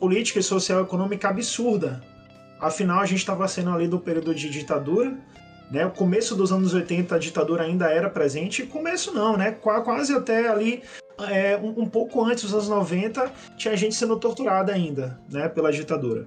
política 0.00 0.40
e 0.40 0.42
social 0.42 0.82
econômica 0.82 1.28
absurda. 1.28 2.00
Afinal, 2.58 3.00
a 3.00 3.06
gente 3.06 3.18
estava 3.18 3.46
sendo 3.46 3.70
ali 3.70 3.86
do 3.86 4.00
período 4.00 4.34
de 4.34 4.48
ditadura, 4.48 5.16
né? 5.70 5.86
O 5.86 5.90
começo 5.90 6.34
dos 6.34 6.50
anos 6.50 6.74
80 6.74 7.14
a 7.14 7.18
ditadura 7.18 7.62
ainda 7.62 7.86
era 7.90 8.08
presente, 8.10 8.64
começo 8.64 9.14
não, 9.14 9.36
né? 9.36 9.52
Quase 9.52 10.14
até 10.14 10.48
ali 10.48 10.82
é, 11.28 11.56
um, 11.56 11.82
um, 11.82 11.86
pouco 11.86 12.24
antes 12.24 12.44
dos 12.44 12.54
anos 12.54 12.68
90 12.68 13.30
tinha 13.56 13.76
gente 13.76 13.94
sendo 13.94 14.16
torturada 14.16 14.72
ainda, 14.72 15.20
né? 15.30 15.48
Pela 15.48 15.70
ditadura. 15.70 16.26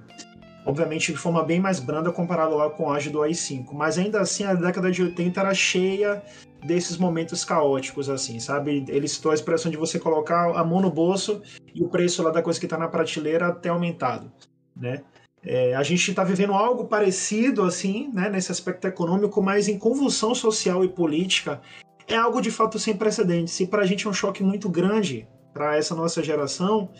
Obviamente 0.64 1.12
de 1.12 1.18
forma 1.18 1.44
bem 1.44 1.60
mais 1.60 1.78
branda 1.78 2.10
comparado 2.10 2.56
lá 2.56 2.70
com 2.70 2.90
a 2.90 2.98
do 2.98 3.22
AI-5, 3.22 3.66
mas 3.72 3.98
ainda 3.98 4.20
assim 4.20 4.44
a 4.44 4.54
década 4.54 4.90
de 4.90 5.02
80 5.02 5.40
era 5.40 5.52
cheia 5.52 6.22
desses 6.64 6.96
momentos 6.96 7.44
caóticos, 7.44 8.08
assim, 8.08 8.40
sabe? 8.40 8.84
Ele 8.88 9.06
citou 9.06 9.30
a 9.30 9.34
expressão 9.34 9.70
de 9.70 9.76
você 9.76 9.98
colocar 9.98 10.50
a 10.56 10.64
mão 10.64 10.80
no 10.80 10.90
bolso 10.90 11.42
e 11.74 11.82
o 11.82 11.88
preço 11.88 12.22
lá 12.22 12.30
da 12.30 12.42
coisa 12.42 12.58
que 12.58 12.66
está 12.66 12.78
na 12.78 12.88
prateleira 12.88 13.52
ter 13.52 13.68
aumentado, 13.68 14.32
né? 14.74 15.02
É, 15.46 15.74
a 15.74 15.82
gente 15.82 16.10
está 16.10 16.24
vivendo 16.24 16.54
algo 16.54 16.86
parecido, 16.86 17.64
assim, 17.64 18.10
né, 18.14 18.30
nesse 18.30 18.50
aspecto 18.50 18.86
econômico, 18.86 19.42
mas 19.42 19.68
em 19.68 19.78
convulsão 19.78 20.34
social 20.34 20.82
e 20.82 20.88
política 20.88 21.60
é 22.08 22.16
algo 22.16 22.40
de 22.40 22.50
fato 22.50 22.78
sem 22.78 22.96
precedentes. 22.96 23.60
E 23.60 23.66
para 23.66 23.82
a 23.82 23.86
gente 23.86 24.06
é 24.06 24.10
um 24.10 24.14
choque 24.14 24.42
muito 24.42 24.70
grande 24.70 25.28
para 25.52 25.76
essa 25.76 25.94
nossa 25.94 26.22
geração, 26.22 26.90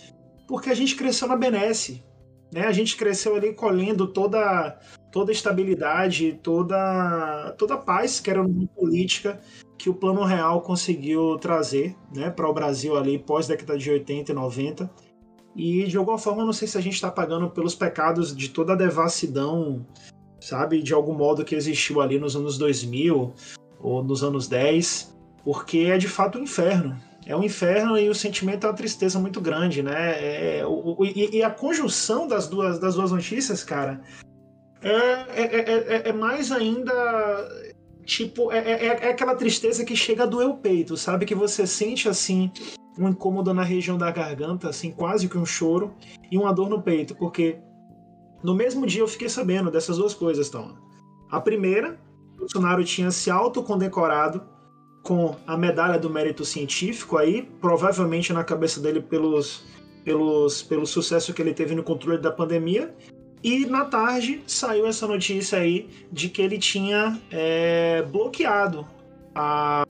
porque 0.47 0.69
a 0.69 0.75
gente 0.75 0.95
cresceu 0.95 1.27
na 1.27 1.37
benesse, 1.37 2.05
né? 2.53 2.67
A 2.67 2.73
gente 2.73 2.97
cresceu 2.97 3.35
ali 3.35 3.55
colhendo 3.55 4.07
toda 4.07 4.79
toda 5.15 5.31
estabilidade, 5.31 6.41
toda 6.43 7.55
toda 7.57 7.77
paz 7.77 8.19
que 8.19 8.29
era 8.29 8.43
uma 8.43 8.67
política 8.67 9.41
que 9.79 9.89
o 9.89 9.95
Plano 9.95 10.25
Real 10.25 10.61
conseguiu 10.61 11.39
trazer, 11.39 11.95
né, 12.13 12.31
para 12.31 12.51
o 12.51 12.53
Brasil 12.53 12.97
ali 12.97 13.17
pós 13.17 13.47
década 13.47 13.79
de 13.79 13.89
80 13.89 14.33
e 14.33 14.35
90. 14.35 14.91
E 15.55 15.85
de 15.85 15.97
alguma 15.97 16.19
forma, 16.19 16.45
não 16.45 16.53
sei 16.53 16.67
se 16.67 16.77
a 16.77 16.81
gente 16.81 16.95
está 16.95 17.13
pagando 17.13 17.49
pelos 17.49 17.77
pecados 17.77 18.35
de 18.35 18.49
toda 18.49 18.73
a 18.73 18.77
devassidão, 18.77 19.87
sabe, 20.41 20.83
de 20.83 20.93
algum 20.93 21.15
modo 21.15 21.45
que 21.45 21.55
existiu 21.55 22.01
ali 22.01 22.19
nos 22.19 22.35
anos 22.35 22.59
2000 22.59 23.33
ou 23.79 24.03
nos 24.03 24.25
anos 24.25 24.49
10, 24.49 25.17
porque 25.45 25.79
é 25.79 25.97
de 25.97 26.09
fato 26.09 26.41
um 26.41 26.43
inferno 26.43 27.01
é 27.27 27.35
um 27.35 27.43
inferno 27.43 27.97
e 27.97 28.09
o 28.09 28.15
sentimento 28.15 28.67
é 28.67 28.71
uma 28.71 28.77
tristeza 28.77 29.19
muito 29.19 29.41
grande, 29.41 29.83
né? 29.83 30.59
É 30.59 30.67
o, 30.67 30.97
o, 30.99 31.05
e, 31.05 31.37
e, 31.37 31.43
a 31.43 31.51
conjunção 31.51 32.29
das 32.29 32.47
duas, 32.47 32.79
das 32.79 32.97
duas 32.97 33.11
notícias, 33.11 33.65
cara, 33.65 34.03
é, 34.89 35.43
é, 35.43 36.07
é, 36.07 36.09
é 36.09 36.13
mais 36.13 36.53
ainda. 36.53 36.93
Tipo, 38.05 38.53
é, 38.53 38.59
é, 38.59 39.11
aquela 39.11 39.35
tristeza 39.35 39.85
que 39.85 39.97
chega 39.97 40.25
a 40.25 40.27
doer 40.27 40.49
o 40.49 40.59
peito, 40.59 40.97
sabe? 40.97 41.25
Que 41.25 41.35
você 41.35 41.67
sente 41.67 42.09
assim 42.09 42.51
um 42.99 43.09
incômodo 43.09 43.53
na 43.55 43.63
região 43.63 43.97
da 43.97 44.11
garganta, 44.11 44.69
assim, 44.69 44.93
quase 44.93 45.29
que 45.29 45.39
um 45.39 45.47
choro, 45.47 45.95
e 46.31 46.39
uma 46.39 46.53
dor 46.53 46.69
no 46.69 46.81
peito, 46.81 47.17
porque 47.17 47.59
no 48.43 48.55
mesmo 48.55 48.87
dia 48.87 49.01
eu 49.01 49.09
fiquei 49.09 49.29
sabendo 49.29 49.71
dessas 49.71 49.97
duas 49.97 50.15
coisas, 50.15 50.49
então. 50.49 50.77
A 51.29 51.41
primeira, 51.41 51.99
Bolsonaro 52.39 52.85
tinha 52.85 53.11
se 53.11 53.31
autocondecorado 53.31 54.45
com 55.03 55.35
a 55.47 55.57
medalha 55.57 55.99
do 55.99 56.09
mérito 56.09 56.45
científico 56.45 57.17
aí, 57.17 57.43
provavelmente 57.61 58.33
na 58.33 58.45
cabeça 58.45 58.81
dele 58.81 59.01
pelos 59.01 59.65
pelos, 60.05 60.63
pelo 60.63 60.87
sucesso 60.87 61.33
que 61.33 61.41
ele 61.41 61.55
teve 61.55 61.75
no 61.75 61.83
controle 61.83 62.21
da 62.21 62.31
pandemia. 62.31 62.95
E 63.45 63.67
na 63.67 63.85
tarde 63.85 64.43
saiu 64.47 64.87
essa 64.87 65.07
notícia 65.07 65.59
aí 65.59 65.87
de 66.11 66.31
que 66.31 66.41
ele 66.41 66.57
tinha 66.57 67.21
é, 67.31 68.01
bloqueado 68.11 68.89
a, 69.35 69.87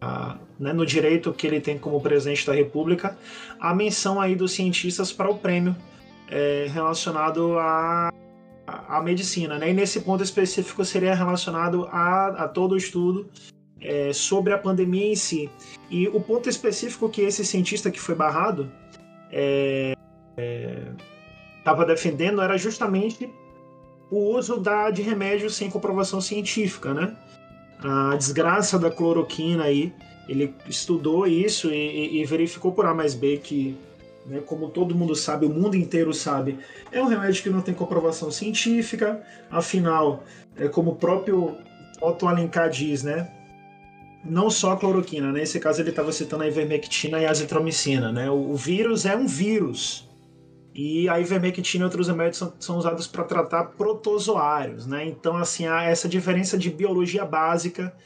a, 0.00 0.36
né, 0.58 0.72
no 0.72 0.84
direito 0.84 1.32
que 1.32 1.46
ele 1.46 1.60
tem 1.60 1.78
como 1.78 2.00
presidente 2.00 2.44
da 2.44 2.52
República 2.52 3.16
a 3.60 3.72
menção 3.72 4.20
aí 4.20 4.34
dos 4.34 4.50
cientistas 4.50 5.12
para 5.12 5.30
o 5.30 5.38
prêmio 5.38 5.76
é, 6.28 6.66
relacionado 6.68 7.56
à, 7.60 8.12
à 8.66 9.00
medicina. 9.00 9.56
Né? 9.56 9.70
E 9.70 9.72
nesse 9.72 10.00
ponto 10.00 10.24
específico 10.24 10.84
seria 10.84 11.14
relacionado 11.14 11.86
a, 11.92 12.26
a 12.26 12.48
todo 12.48 12.72
o 12.72 12.76
estudo 12.76 13.30
é, 13.80 14.12
sobre 14.12 14.52
a 14.52 14.58
pandemia 14.58 15.12
em 15.12 15.14
si. 15.14 15.48
E 15.88 16.08
o 16.08 16.20
ponto 16.20 16.48
específico 16.48 17.08
que 17.08 17.20
esse 17.20 17.44
cientista 17.44 17.88
que 17.88 18.00
foi 18.00 18.16
barrado 18.16 18.68
estava 19.30 19.96
é, 20.36 20.88
é 21.66 21.84
defendendo 21.86 22.40
era 22.40 22.56
justamente 22.56 23.30
o 24.10 24.36
uso 24.36 24.58
da, 24.58 24.90
de 24.90 25.02
remédios 25.02 25.56
sem 25.56 25.68
comprovação 25.68 26.20
científica, 26.20 26.94
né? 26.94 27.16
A 27.80 28.16
desgraça 28.16 28.78
da 28.78 28.90
cloroquina 28.90 29.64
aí, 29.64 29.92
ele 30.28 30.54
estudou 30.68 31.26
isso 31.26 31.70
e, 31.70 32.20
e 32.20 32.24
verificou 32.24 32.72
por 32.72 32.86
A 32.86 32.94
mais 32.94 33.14
B 33.14 33.38
que, 33.38 33.76
né, 34.26 34.40
como 34.40 34.70
todo 34.70 34.94
mundo 34.94 35.14
sabe, 35.14 35.46
o 35.46 35.50
mundo 35.50 35.76
inteiro 35.76 36.12
sabe, 36.14 36.58
é 36.90 37.02
um 37.02 37.06
remédio 37.06 37.42
que 37.42 37.50
não 37.50 37.60
tem 37.60 37.74
comprovação 37.74 38.30
científica, 38.30 39.20
afinal, 39.50 40.24
é 40.56 40.68
como 40.68 40.92
o 40.92 40.96
próprio 40.96 41.56
Otto 42.00 42.26
Alencar 42.26 42.70
diz, 42.70 43.02
né? 43.02 43.30
não 44.28 44.50
só 44.50 44.72
a 44.72 44.76
cloroquina, 44.76 45.32
né? 45.32 45.40
nesse 45.40 45.60
caso 45.60 45.80
ele 45.80 45.90
estava 45.90 46.12
citando 46.12 46.42
a 46.42 46.48
ivermectina 46.48 47.20
e 47.20 47.26
a 47.26 47.30
azitromicina. 47.30 48.12
Né? 48.12 48.30
O, 48.30 48.50
o, 48.50 48.56
vírus 48.56 49.06
é 49.06 49.16
um 49.16 49.26
vírus. 49.26 50.05
E 50.78 51.08
a 51.08 51.18
ivermectina 51.18 51.84
e 51.84 51.86
outros 51.86 52.08
remédios 52.08 52.36
são, 52.36 52.52
são 52.60 52.76
usados 52.76 53.06
para 53.06 53.24
tratar 53.24 53.64
protozoários. 53.78 54.86
Né? 54.86 55.06
Então, 55.06 55.38
assim, 55.38 55.66
há 55.66 55.84
essa 55.84 56.06
diferença 56.06 56.58
de 56.58 56.68
biologia 56.68 57.24
básica. 57.24 57.96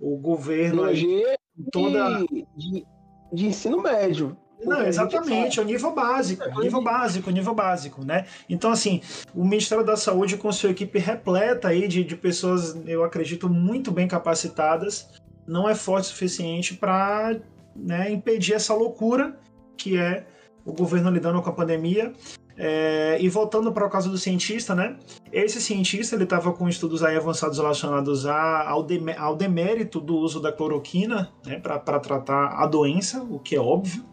O 0.00 0.16
governo. 0.16 0.82
Biologia 0.82 1.36
toda... 1.72 2.24
de, 2.56 2.86
de 3.32 3.46
ensino 3.46 3.82
médio. 3.82 4.36
Não, 4.64 4.82
exatamente, 4.82 5.58
é 5.58 5.62
o 5.62 5.66
nível 5.66 5.92
básico, 5.92 6.44
é, 6.44 6.54
nível 6.62 6.80
básico, 6.80 7.30
nível 7.32 7.52
básico, 7.52 8.04
né? 8.04 8.26
Então, 8.48 8.70
assim, 8.70 9.00
o 9.34 9.44
Ministério 9.44 9.84
da 9.84 9.96
Saúde 9.96 10.36
com 10.36 10.52
sua 10.52 10.70
equipe 10.70 11.00
repleta 11.00 11.66
aí 11.66 11.88
de, 11.88 12.04
de 12.04 12.14
pessoas, 12.14 12.80
eu 12.86 13.02
acredito, 13.02 13.48
muito 13.48 13.90
bem 13.90 14.06
capacitadas, 14.06 15.08
não 15.48 15.68
é 15.68 15.74
forte 15.74 16.04
o 16.04 16.08
suficiente 16.10 16.74
para 16.74 17.40
né, 17.74 18.12
impedir 18.12 18.54
essa 18.54 18.72
loucura 18.72 19.36
que 19.76 19.98
é 19.98 20.26
o 20.64 20.72
governo 20.72 21.10
lidando 21.10 21.40
com 21.42 21.50
a 21.50 21.52
pandemia. 21.52 22.12
É, 22.56 23.16
e 23.18 23.28
voltando 23.28 23.72
para 23.72 23.86
o 23.86 23.90
caso 23.90 24.10
do 24.10 24.18
cientista, 24.18 24.74
né? 24.74 24.96
Esse 25.32 25.60
cientista 25.60 26.14
ele 26.14 26.24
estava 26.24 26.52
com 26.52 26.68
estudos 26.68 27.02
aí 27.02 27.16
avançados 27.16 27.58
relacionados 27.58 28.26
a, 28.26 28.68
ao, 28.68 28.86
ao 29.18 29.36
demérito 29.36 29.98
do 30.00 30.16
uso 30.16 30.38
da 30.38 30.52
cloroquina 30.52 31.32
né, 31.46 31.58
para 31.58 31.78
tratar 31.98 32.62
a 32.62 32.66
doença, 32.66 33.22
o 33.22 33.38
que 33.38 33.56
é 33.56 33.60
óbvio. 33.60 34.04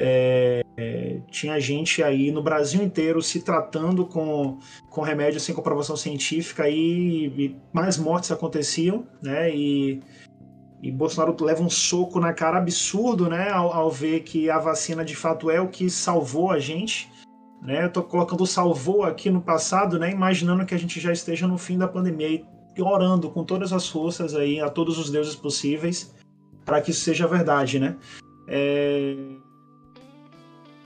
É, 0.00 0.62
é, 0.76 1.20
tinha 1.30 1.58
gente 1.60 2.02
aí 2.02 2.30
no 2.30 2.42
Brasil 2.42 2.82
inteiro 2.82 3.20
se 3.20 3.42
tratando 3.42 4.06
com, 4.06 4.58
com 4.88 5.00
remédios 5.00 5.42
sem 5.42 5.54
comprovação 5.54 5.96
científica 5.96 6.68
e, 6.68 7.26
e 7.26 7.56
mais 7.72 7.96
mortes 7.98 8.30
aconteciam, 8.30 9.06
né? 9.22 9.54
E 9.54 10.00
e 10.82 10.92
Bolsonaro 10.92 11.36
leva 11.44 11.62
um 11.62 11.70
soco 11.70 12.20
na 12.20 12.32
cara 12.32 12.58
absurdo, 12.58 13.28
né, 13.28 13.50
ao, 13.50 13.72
ao, 13.72 13.90
ver 13.90 14.20
que 14.20 14.48
a 14.48 14.58
vacina 14.58 15.04
de 15.04 15.16
fato 15.16 15.50
é 15.50 15.60
o 15.60 15.68
que 15.68 15.90
salvou 15.90 16.50
a 16.50 16.58
gente. 16.58 17.10
Né? 17.60 17.84
Eu 17.84 17.92
tô 17.92 18.02
colocando 18.02 18.46
salvou 18.46 19.02
aqui 19.02 19.28
no 19.28 19.40
passado, 19.40 19.98
né, 19.98 20.10
imaginando 20.10 20.64
que 20.64 20.74
a 20.74 20.78
gente 20.78 21.00
já 21.00 21.12
esteja 21.12 21.46
no 21.48 21.58
fim 21.58 21.76
da 21.76 21.88
pandemia 21.88 22.44
e 22.76 22.82
orando 22.82 23.28
com 23.28 23.42
todas 23.42 23.72
as 23.72 23.88
forças 23.88 24.34
aí 24.36 24.60
a 24.60 24.70
todos 24.70 24.98
os 24.98 25.10
deuses 25.10 25.34
possíveis 25.34 26.14
para 26.64 26.80
que 26.80 26.92
isso 26.92 27.00
seja 27.00 27.26
verdade, 27.26 27.80
né? 27.80 27.96
É... 28.46 29.16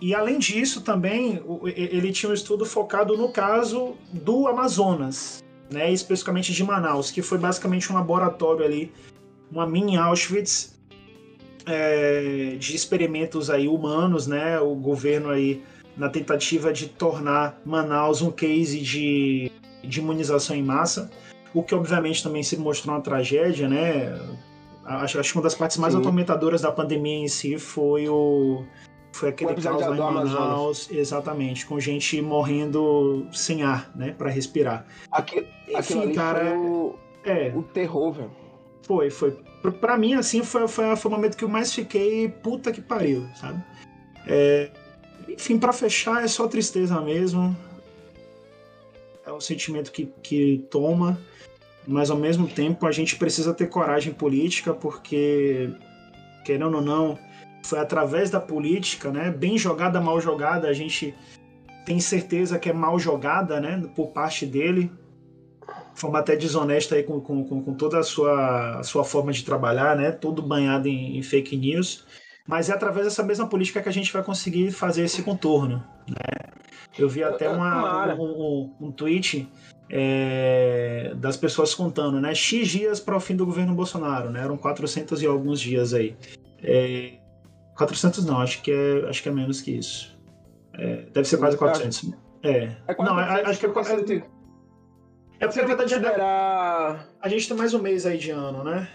E 0.01 0.15
além 0.15 0.39
disso, 0.39 0.81
também 0.81 1.43
ele 1.65 2.11
tinha 2.13 2.31
um 2.31 2.35
estudo 2.35 2.65
focado 2.65 3.17
no 3.17 3.29
caso 3.29 3.95
do 4.13 4.49
Amazonas, 4.49 5.45
né, 5.71 5.93
especificamente 5.93 6.53
de 6.53 6.65
Manaus, 6.65 7.11
que 7.11 7.23
foi 7.23 7.39
basicamente 7.39 7.93
um 7.93 7.95
laboratório 7.95 8.65
ali 8.65 8.93
uma 9.53 9.67
mini 9.67 9.97
Auschwitz 9.97 10.75
é, 11.67 12.57
de 12.59 12.75
experimentos 12.75 13.51
aí 13.51 13.69
humanos, 13.69 14.27
né? 14.27 14.59
O 14.59 14.75
governo 14.75 15.29
aí 15.29 15.63
na 15.97 16.09
tentativa 16.09 16.73
de 16.73 16.89
tornar 16.89 17.61
Manaus 17.65 18.23
um 18.23 18.31
case 18.31 18.81
de, 18.81 19.53
de 19.85 20.01
imunização 20.01 20.57
em 20.57 20.63
massa, 20.63 21.11
o 21.53 21.63
que 21.63 21.75
obviamente 21.75 22.23
também 22.23 22.43
se 22.43 22.57
mostrou 22.57 22.95
uma 22.95 23.03
tragédia, 23.03 23.69
né? 23.69 24.19
Acho, 24.85 25.21
acho 25.21 25.33
que 25.33 25.39
uma 25.39 25.45
das 25.45 25.55
partes 25.55 25.77
mais 25.77 25.93
Sim. 25.93 26.01
atormentadoras 26.01 26.63
da 26.63 26.73
pandemia 26.73 27.19
em 27.19 27.29
si 27.29 27.59
foi 27.59 28.09
o 28.09 28.65
foi 29.13 29.29
aquele 29.29 29.55
caos 29.55 29.83
lá 29.83 29.95
em 29.95 29.99
Manaus, 29.99 30.89
exatamente, 30.91 31.67
com 31.67 31.79
gente 31.79 32.21
morrendo 32.23 33.27
sem 33.31 33.63
ar, 33.63 33.91
né, 33.95 34.15
para 34.17 34.31
respirar. 34.31 34.87
Aquilo, 35.11 35.47
Enfim, 35.69 36.15
cara, 36.15 36.59
o, 36.59 36.99
é, 37.23 37.53
o 37.55 37.63
terror, 37.63 38.13
velho. 38.13 38.42
Foi, 38.83 39.11
foi. 39.11 39.37
Pra 39.81 39.97
mim, 39.97 40.15
assim, 40.15 40.43
foi, 40.43 40.67
foi, 40.67 40.97
foi 40.97 41.11
o 41.11 41.15
momento 41.15 41.37
que 41.37 41.45
eu 41.45 41.49
mais 41.49 41.73
fiquei 41.73 42.29
puta 42.29 42.73
que 42.73 42.81
pariu, 42.81 43.29
sabe? 43.37 43.63
É, 44.27 44.71
enfim, 45.29 45.59
para 45.59 45.73
fechar, 45.73 46.25
é 46.25 46.29
só 46.29 46.49
tristeza 46.49 47.01
mesmo. 47.01 47.57
É 49.25 49.31
o 49.31 49.41
sentimento 49.41 49.93
que, 49.93 50.07
que 50.21 50.67
toma, 50.69 51.19
mas 51.87 52.11
ao 52.11 52.17
mesmo 52.17 52.49
tempo 52.49 52.87
a 52.87 52.93
gente 52.93 53.17
precisa 53.17 53.55
ter 53.55 53.69
coragem 53.69 54.13
política, 54.13 54.75
porque, 54.75 55.71
querendo 56.45 56.77
ou 56.77 56.83
não, 56.83 57.17
foi 57.65 57.79
através 57.79 58.31
da 58.31 58.41
política, 58.41 59.11
né? 59.13 59.31
Bem 59.31 59.57
jogada, 59.57 60.01
mal 60.01 60.21
jogada, 60.21 60.69
a 60.69 60.73
gente 60.73 61.15
tem 61.87 62.01
certeza 62.01 62.59
que 62.59 62.69
é 62.69 62.73
mal 62.73 62.99
jogada, 62.99 63.61
né? 63.61 63.83
Por 63.95 64.09
parte 64.09 64.45
dele, 64.45 64.91
forma 65.95 66.19
até 66.19 66.37
desonesta 66.37 66.95
aí 66.95 67.03
com, 67.03 67.21
com, 67.21 67.45
com 67.45 67.75
toda 67.75 67.99
a 67.99 68.03
sua, 68.03 68.79
a 68.79 68.83
sua 68.83 69.05
forma 69.05 69.33
de 69.33 69.45
trabalhar, 69.45 69.97
né? 69.97 70.11
Todo 70.11 70.43
banhado 70.43 70.89
em, 70.89 71.19
em, 71.19 71.23
fake 71.23 71.57
news. 71.57 72.05
Mas 72.47 72.69
é 72.69 72.73
através 72.73 73.07
dessa 73.07 73.23
mesma 73.23 73.47
política 73.47 73.81
que 73.81 73.89
a 73.89 73.93
gente 73.93 74.13
vai 74.13 74.23
conseguir 74.23 74.73
fazer 74.73 75.05
esse 75.05 75.23
contorno. 75.23 75.83
Né? 76.09 76.53
Eu 76.99 77.09
vi 77.09 77.23
até 77.23 77.49
uma, 77.49 78.15
um, 78.15 78.23
um, 78.23 78.87
um 78.89 78.93
tweet 78.93 79.49
é, 79.89 81.13
das 81.17 81.37
pessoas 81.37 81.75
contando, 81.75 82.21
né? 82.21 82.35
X 82.35 82.69
dias 82.69 82.99
para 82.99 83.17
o 83.17 83.21
fim 83.21 83.37
do 83.37 83.47
governo 83.47 83.75
Bolsonaro, 83.75 84.31
né? 84.31 84.43
Eram 84.43 84.57
400 84.57 85.23
e 85.23 85.27
alguns 85.27 85.61
dias 85.61 85.95
aí. 85.95 86.17
É, 86.63 87.15
400 87.77 88.25
não, 88.25 88.41
acho 88.41 88.63
que 88.63 88.71
é, 88.71 89.09
acho 89.09 89.23
que 89.23 89.29
é 89.29 89.33
menos 89.33 89.61
que 89.61 89.73
isso. 89.73 90.17
É, 90.75 91.05
deve 91.13 91.29
ser 91.29 91.37
quase 91.39 91.57
400. 91.57 92.13
É. 92.43 92.73
é 92.89 92.97
não, 92.99 93.19
acho 93.19 93.61
que 93.61 93.67
é, 93.67 93.69
é 93.69 94.23
é 95.43 95.47
porque, 95.47 95.61
verdade, 95.65 95.95
considerar... 95.95 97.09
a 97.21 97.29
gente 97.29 97.49
tem 97.49 97.57
mais 97.57 97.75
um 97.75 97.81
mês 97.81 98.07
aí 98.07 98.17
de 98.17 98.31
ano, 98.31 98.63
né? 98.63 98.89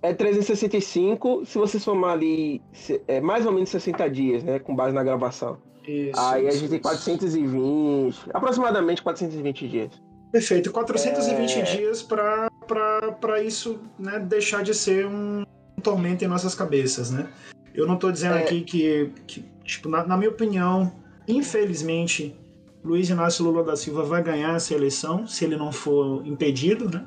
É 0.00 0.14
365, 0.14 1.44
se 1.44 1.58
você 1.58 1.78
somar 1.78 2.12
ali, 2.12 2.62
é 3.08 3.20
mais 3.20 3.44
ou 3.46 3.52
menos 3.52 3.68
60 3.70 4.08
dias, 4.08 4.44
né? 4.44 4.60
Com 4.60 4.76
base 4.76 4.94
na 4.94 5.02
gravação. 5.02 5.58
Isso, 5.86 6.20
aí 6.20 6.46
isso, 6.46 6.56
a 6.56 6.60
gente 6.60 6.70
tem 6.70 6.78
420, 6.78 8.30
aproximadamente 8.32 9.02
420 9.02 9.68
dias. 9.68 9.90
Perfeito, 10.30 10.70
420 10.70 11.58
é... 11.58 11.62
dias 11.62 12.00
para 12.00 13.42
isso 13.42 13.80
né, 13.98 14.20
deixar 14.20 14.62
de 14.62 14.74
ser 14.74 15.06
um 15.06 15.44
tormento 15.82 16.24
em 16.24 16.28
nossas 16.28 16.54
cabeças, 16.54 17.10
né? 17.10 17.28
Eu 17.74 17.88
não 17.88 17.94
estou 17.94 18.12
dizendo 18.12 18.36
é... 18.36 18.42
aqui 18.42 18.60
que, 18.60 19.10
que 19.26 19.44
tipo, 19.64 19.88
na, 19.88 20.06
na 20.06 20.16
minha 20.16 20.30
opinião, 20.30 20.92
infelizmente, 21.26 22.36
Luiz 22.84 23.08
Inácio 23.08 23.44
Lula 23.44 23.62
da 23.62 23.76
Silva 23.76 24.02
vai 24.02 24.22
ganhar 24.22 24.56
essa 24.56 24.74
eleição, 24.74 25.26
se 25.26 25.44
ele 25.44 25.56
não 25.56 25.70
for 25.70 26.26
impedido, 26.26 26.90
né? 26.90 27.06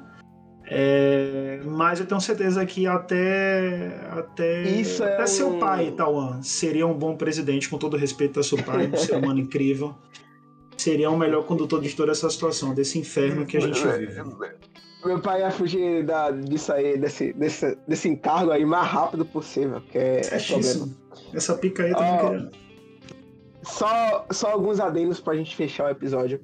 É, 0.68 1.60
mas 1.64 2.00
eu 2.00 2.08
tenho 2.08 2.20
certeza 2.20 2.66
que 2.66 2.88
até 2.88 4.00
até, 4.10 4.64
Isso 4.64 5.04
até 5.04 5.22
é 5.22 5.28
seu 5.28 5.50
um... 5.50 5.60
pai, 5.60 5.92
Tauan, 5.92 6.42
seria 6.42 6.88
um 6.88 6.94
bom 6.94 7.16
presidente, 7.16 7.70
com 7.70 7.78
todo 7.78 7.96
respeito 7.96 8.40
a 8.40 8.44
seu 8.44 8.58
pai, 8.64 8.90
um 8.92 8.98
ser 8.98 9.16
humano 9.16 9.38
incrível. 9.42 9.94
Seria 10.76 11.10
o 11.10 11.18
melhor 11.18 11.46
condutor 11.46 11.82
de 11.82 11.96
toda 11.96 12.12
essa 12.12 12.30
situação, 12.30 12.74
desse 12.74 12.98
inferno 12.98 13.46
que 13.46 13.58
a 13.58 13.60
gente 13.60 13.80
vive. 13.80 14.24
Meu 15.06 15.20
pai 15.22 15.42
ia 15.42 15.52
fugir 15.52 16.04
da, 16.04 16.32
disso 16.32 16.74
aí, 16.74 16.98
desse, 16.98 17.32
desse, 17.34 17.78
desse 17.88 18.10
encargo 18.10 18.50
aí 18.50 18.66
mais 18.66 18.88
rápido 18.88 19.24
possível, 19.24 19.80
que 19.82 19.98
é, 20.00 20.22
é 20.22 20.40
problema. 20.40 20.90
Essa 21.32 21.56
pica 21.56 21.84
aí 21.84 21.94
também 21.94 22.16
oh, 22.16 22.30
queria. 22.30 22.65
Só, 23.66 24.26
só 24.32 24.52
alguns 24.52 24.80
adendos 24.80 25.20
pra 25.20 25.36
gente 25.36 25.56
fechar 25.56 25.88
o 25.88 25.90
episódio. 25.90 26.40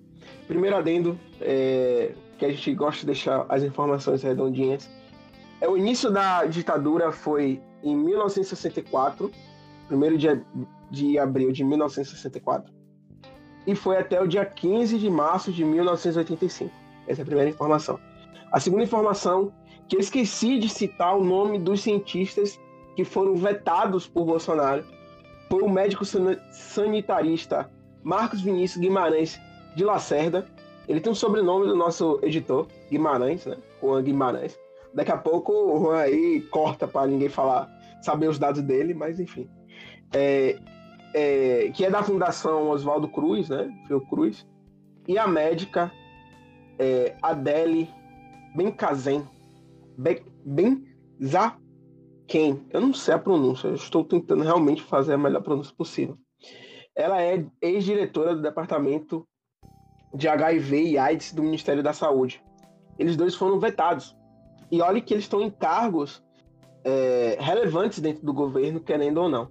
Primeiro 0.48 0.76
adendo, 0.76 1.18
é, 1.40 2.14
que 2.38 2.46
a 2.46 2.50
gente 2.50 2.74
gosta 2.74 3.02
de 3.02 3.06
deixar 3.08 3.46
as 3.48 3.64
informações 3.64 4.24
redondinhas. 4.24 4.90
É, 5.60 5.70
o 5.70 5.78
início 5.78 6.12
da 6.12 6.46
ditadura 6.46 7.12
foi 7.12 7.62
em 7.84 7.96
1964, 7.96 9.32
primeiro 9.88 10.18
dia 10.18 10.44
de 10.90 11.18
abril 11.18 11.52
de 11.52 11.64
1964 11.64 12.82
e 13.66 13.76
foi 13.76 13.98
até 13.98 14.22
o 14.22 14.28
dia 14.28 14.46
15 14.46 14.98
de 14.98 15.10
março 15.10 15.52
de 15.52 15.64
1985. 15.64 16.72
Essa 17.08 17.22
é 17.22 17.24
a 17.24 17.26
primeira 17.26 17.50
informação. 17.50 18.00
A 18.52 18.60
segunda 18.60 18.84
informação, 18.84 19.54
que 19.88 19.96
eu 19.96 20.00
esqueci 20.00 20.60
de 20.60 20.68
citar 20.70 21.18
o 21.18 21.24
nome 21.24 21.60
dos 21.60 21.82
cientistas 21.82 22.60
que 22.96 23.04
foram 23.04 23.36
vetados 23.36 24.08
por 24.08 24.26
Bolsonaro, 24.26 24.84
foi 25.52 25.62
o 25.64 25.70
médico 25.70 26.06
sanitarista 26.06 27.70
Marcos 28.02 28.40
Vinícius 28.40 28.80
Guimarães 28.80 29.38
de 29.76 29.84
Lacerda. 29.84 30.46
Ele 30.88 31.02
tem 31.02 31.12
um 31.12 31.16
sobrenome 31.16 31.68
do 31.68 31.76
nosso 31.76 32.22
editor, 32.24 32.68
Guimarães, 32.90 33.46
né? 33.46 33.58
Juan 33.82 34.02
Guimarães. 34.02 34.58
Daqui 34.94 35.12
a 35.12 35.18
pouco 35.18 35.52
o 35.52 35.78
Juan 35.78 35.98
aí 35.98 36.40
corta 36.52 36.88
para 36.88 37.06
ninguém 37.06 37.28
falar, 37.28 37.70
saber 38.02 38.30
os 38.30 38.40
dados 38.40 38.62
dele, 38.62 38.94
mas 38.94 39.20
enfim. 39.20 39.50
É, 40.14 40.58
é, 41.14 41.70
que 41.76 41.84
é 41.84 41.90
da 41.90 42.02
Fundação 42.02 42.70
Oswaldo 42.70 43.10
Cruz, 43.10 43.50
né? 43.50 43.70
Fiocruz. 43.88 44.48
E 45.06 45.18
a 45.18 45.28
médica 45.28 45.92
é, 46.80 47.14
Adele 47.22 47.90
Benkazen. 48.56 49.28
Benzaken. 52.32 52.66
Eu 52.72 52.82
não 52.82 52.94
sei 52.94 53.14
a 53.14 53.20
pronúncia, 53.20 53.68
estou 53.70 54.04
tentando 54.04 54.44
realmente 54.44 54.82
fazer 54.82 55.14
a 55.14 55.18
melhor 55.18 55.42
pronúncia 55.42 55.74
possível. 55.76 56.18
Ela 56.96 57.22
é 57.22 57.46
ex-diretora 57.62 58.36
do 58.36 58.42
Departamento 58.42 59.28
de 60.14 60.28
HIV 60.28 60.84
e 60.84 60.98
AIDS 60.98 61.34
do 61.34 61.44
Ministério 61.44 61.84
da 61.84 61.94
Saúde. 61.94 62.44
Eles 62.98 63.16
dois 63.16 63.36
foram 63.36 63.60
vetados. 63.60 64.16
E 64.72 64.82
olha 64.82 65.02
que 65.02 65.14
eles 65.14 65.26
estão 65.26 65.42
em 65.42 65.50
cargos 65.50 66.24
é, 66.84 67.38
relevantes 67.40 68.00
dentro 68.00 68.26
do 68.26 68.34
governo, 68.34 68.80
querendo 68.80 69.18
ou 69.20 69.30
não. 69.30 69.50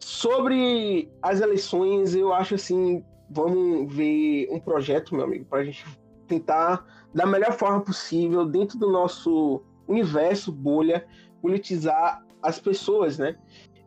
Sobre 0.00 1.10
as 1.20 1.40
eleições, 1.40 2.14
eu 2.14 2.32
acho 2.32 2.54
assim, 2.54 3.04
vamos 3.30 3.92
ver 3.92 4.48
um 4.50 4.60
projeto, 4.60 5.14
meu 5.14 5.24
amigo, 5.24 5.44
para 5.44 5.60
a 5.60 5.64
gente 5.64 5.84
tentar, 6.26 6.84
da 7.12 7.26
melhor 7.26 7.52
forma 7.52 7.80
possível, 7.80 8.44
dentro 8.44 8.78
do 8.78 8.90
nosso 8.90 9.62
universo, 9.88 10.52
bolha, 10.52 11.06
politizar 11.40 12.24
as 12.42 12.58
pessoas, 12.58 13.18
né? 13.18 13.36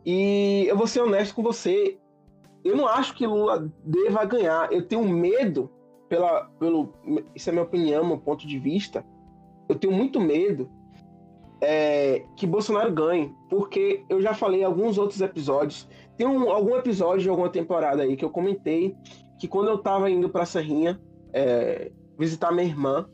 E 0.04 0.66
eu 0.68 0.76
vou 0.76 0.86
ser 0.86 1.00
honesto 1.00 1.34
com 1.34 1.42
você, 1.42 1.98
eu 2.64 2.76
não 2.76 2.86
acho 2.86 3.14
que 3.14 3.26
Lula 3.26 3.70
deva 3.84 4.24
ganhar. 4.24 4.72
Eu 4.72 4.86
tenho 4.86 5.06
medo, 5.08 5.70
pela, 6.08 6.44
pelo, 6.58 6.92
isso 7.34 7.48
é 7.48 7.52
minha 7.52 7.64
opinião, 7.64 8.06
meu 8.06 8.18
ponto 8.18 8.46
de 8.46 8.58
vista. 8.58 9.04
Eu 9.68 9.76
tenho 9.76 9.92
muito 9.92 10.20
medo 10.20 10.68
é, 11.60 12.24
que 12.36 12.46
Bolsonaro 12.46 12.92
ganhe, 12.92 13.32
porque 13.48 14.04
eu 14.08 14.20
já 14.20 14.34
falei 14.34 14.60
em 14.60 14.64
alguns 14.64 14.98
outros 14.98 15.20
episódios. 15.20 15.88
Tem 16.16 16.26
um, 16.26 16.50
algum 16.50 16.76
episódio 16.76 17.22
de 17.22 17.28
alguma 17.28 17.48
temporada 17.48 18.02
aí 18.02 18.16
que 18.16 18.24
eu 18.24 18.30
comentei 18.30 18.96
que 19.38 19.48
quando 19.48 19.68
eu 19.68 19.78
tava 19.78 20.10
indo 20.10 20.28
pra 20.28 20.44
Serrinha 20.44 21.00
é, 21.32 21.90
visitar 22.18 22.52
minha 22.52 22.66
irmã, 22.66 23.08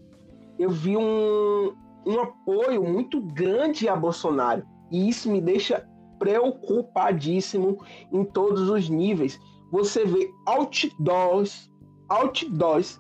eu 0.59 0.71
vi 0.71 0.97
um, 0.97 1.73
um 2.09 2.21
apoio 2.21 2.83
muito 2.83 3.21
grande 3.21 3.87
a 3.87 3.95
Bolsonaro. 3.95 4.63
E 4.91 5.09
isso 5.09 5.31
me 5.31 5.41
deixa 5.41 5.87
preocupadíssimo 6.19 7.85
em 8.11 8.25
todos 8.25 8.71
os 8.71 8.89
níveis. 8.89 9.39
Você 9.71 10.07
vê 10.07 10.31
outdoors, 10.47 11.71
outdoors, 12.09 12.99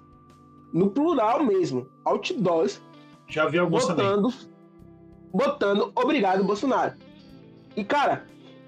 no 0.75 0.91
plural 0.91 1.43
mesmo, 1.43 1.87
outdoors, 2.05 2.83
já 3.27 3.47
vi 3.47 3.59
alguns 3.59 3.87
botando, 3.87 4.33
botando 5.33 5.93
obrigado 5.95 6.45
Bolsonaro. 6.45 6.95
E 7.75 7.83
cara, 7.83 8.27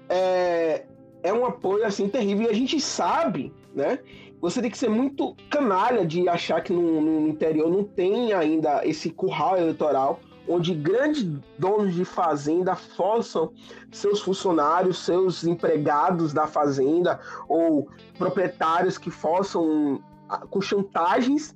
é, 0.09 0.85
é 1.21 1.31
um 1.31 1.45
apoio 1.45 1.85
assim 1.85 2.09
terrível 2.09 2.47
e 2.47 2.49
a 2.49 2.53
gente 2.53 2.79
sabe, 2.79 3.53
né? 3.75 3.99
Você 4.41 4.59
tem 4.59 4.71
que 4.71 4.77
ser 4.77 4.89
muito 4.89 5.35
canalha 5.51 6.03
de 6.03 6.27
achar 6.27 6.61
que 6.61 6.73
no, 6.73 6.99
no 6.99 7.27
interior 7.27 7.69
não 7.69 7.83
tem 7.83 8.33
ainda 8.33 8.83
esse 8.83 9.11
curral 9.11 9.55
eleitoral 9.55 10.19
onde 10.47 10.73
grandes 10.73 11.23
donos 11.57 11.93
de 11.93 12.03
fazenda 12.03 12.75
forçam 12.75 13.51
seus 13.91 14.21
funcionários, 14.21 14.99
seus 14.99 15.43
empregados 15.43 16.33
da 16.33 16.47
fazenda 16.47 17.19
ou 17.47 17.87
proprietários 18.17 18.97
que 18.97 19.09
forçam 19.09 20.03
com 20.49 20.61
chantagens, 20.61 21.55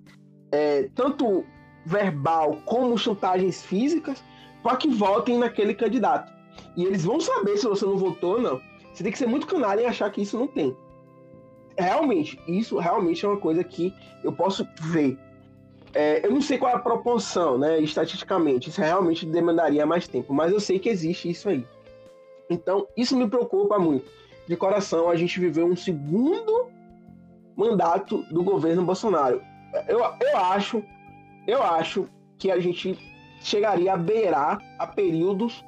é, 0.51 0.89
tanto 0.95 1.43
verbal 1.85 2.57
como 2.65 2.97
chantagens 2.97 3.63
físicas, 3.63 4.23
para 4.63 4.77
que 4.77 4.89
votem 4.89 5.37
naquele 5.37 5.73
candidato. 5.73 6.33
E 6.75 6.83
eles 6.83 7.05
vão 7.05 7.19
saber 7.19 7.57
se 7.57 7.67
você 7.67 7.85
não 7.85 7.97
votou 7.97 8.35
ou 8.35 8.41
não. 8.41 8.61
Você 8.93 9.03
tem 9.03 9.11
que 9.11 9.17
ser 9.17 9.27
muito 9.27 9.45
canalha 9.45 9.81
em 9.81 9.85
achar 9.85 10.09
que 10.09 10.21
isso 10.21 10.37
não 10.37 10.47
tem. 10.47 10.75
Realmente, 11.77 12.39
isso 12.47 12.79
realmente 12.79 13.25
é 13.25 13.29
uma 13.29 13.39
coisa 13.39 13.63
que 13.63 13.93
eu 14.23 14.31
posso 14.31 14.67
ver. 14.81 15.19
É, 15.95 16.25
eu 16.25 16.31
não 16.31 16.41
sei 16.41 16.57
qual 16.57 16.73
é 16.73 16.75
a 16.75 16.79
proporção, 16.79 17.57
né, 17.57 17.79
estatisticamente, 17.79 18.69
isso 18.69 18.81
realmente 18.81 19.25
demandaria 19.25 19.85
mais 19.85 20.05
tempo, 20.09 20.33
mas 20.33 20.51
eu 20.51 20.59
sei 20.59 20.77
que 20.77 20.89
existe 20.89 21.29
isso 21.29 21.47
aí. 21.47 21.65
Então, 22.49 22.85
isso 22.97 23.15
me 23.15 23.29
preocupa 23.29 23.79
muito. 23.79 24.05
De 24.45 24.57
coração, 24.57 25.09
a 25.09 25.15
gente 25.15 25.39
viveu 25.39 25.65
um 25.65 25.75
segundo 25.75 26.69
mandato 27.55 28.23
do 28.29 28.43
governo 28.43 28.83
Bolsonaro. 28.83 29.41
Eu, 29.87 29.99
eu 29.99 30.37
acho, 30.37 30.83
eu 31.47 31.63
acho 31.63 32.09
que 32.37 32.51
a 32.51 32.59
gente 32.59 32.99
chegaria 33.41 33.93
a 33.93 33.97
beirar 33.97 34.59
a 34.77 34.85
períodos 34.85 35.63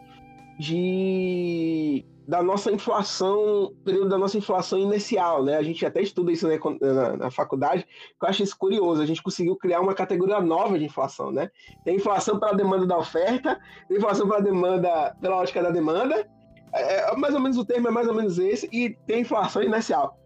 de 0.59 2.03
da 2.27 2.43
nossa 2.43 2.69
inflação, 2.71 3.73
período 3.85 4.09
da 4.09 4.17
nossa 4.17 4.37
inflação 4.37 4.77
inicial, 4.77 5.43
né? 5.43 5.55
A 5.55 5.63
gente 5.63 5.85
até 5.85 6.01
estuda 6.01 6.31
isso 6.31 6.45
né, 6.47 6.59
na, 6.81 7.15
na, 7.15 7.31
faculdade, 7.31 7.83
que 7.83 8.25
eu 8.25 8.27
acho 8.27 8.43
isso 8.43 8.57
curioso. 8.57 9.01
A 9.01 9.05
gente 9.05 9.23
conseguiu 9.23 9.55
criar 9.55 9.79
uma 9.79 9.93
categoria 9.93 10.41
nova 10.41 10.77
de 10.77 10.83
inflação, 10.83 11.31
né? 11.31 11.49
Tem 11.85 11.95
inflação 11.95 12.37
pela 12.37 12.53
demanda 12.53 12.85
da 12.85 12.97
oferta, 12.97 13.57
tem 13.87 13.97
inflação 13.97 14.27
pela 14.27 14.41
demanda, 14.41 15.15
pela 15.21 15.37
lógica 15.37 15.63
da 15.63 15.69
demanda, 15.69 16.27
é, 16.73 17.11
é, 17.11 17.15
mais 17.15 17.33
ou 17.33 17.39
menos 17.39 17.57
o 17.57 17.63
termo 17.63 17.87
é 17.87 17.91
mais 17.91 18.07
ou 18.07 18.13
menos 18.13 18.37
esse, 18.37 18.67
e 18.73 18.89
tem 19.07 19.21
inflação 19.21 19.63
inicial. 19.63 20.19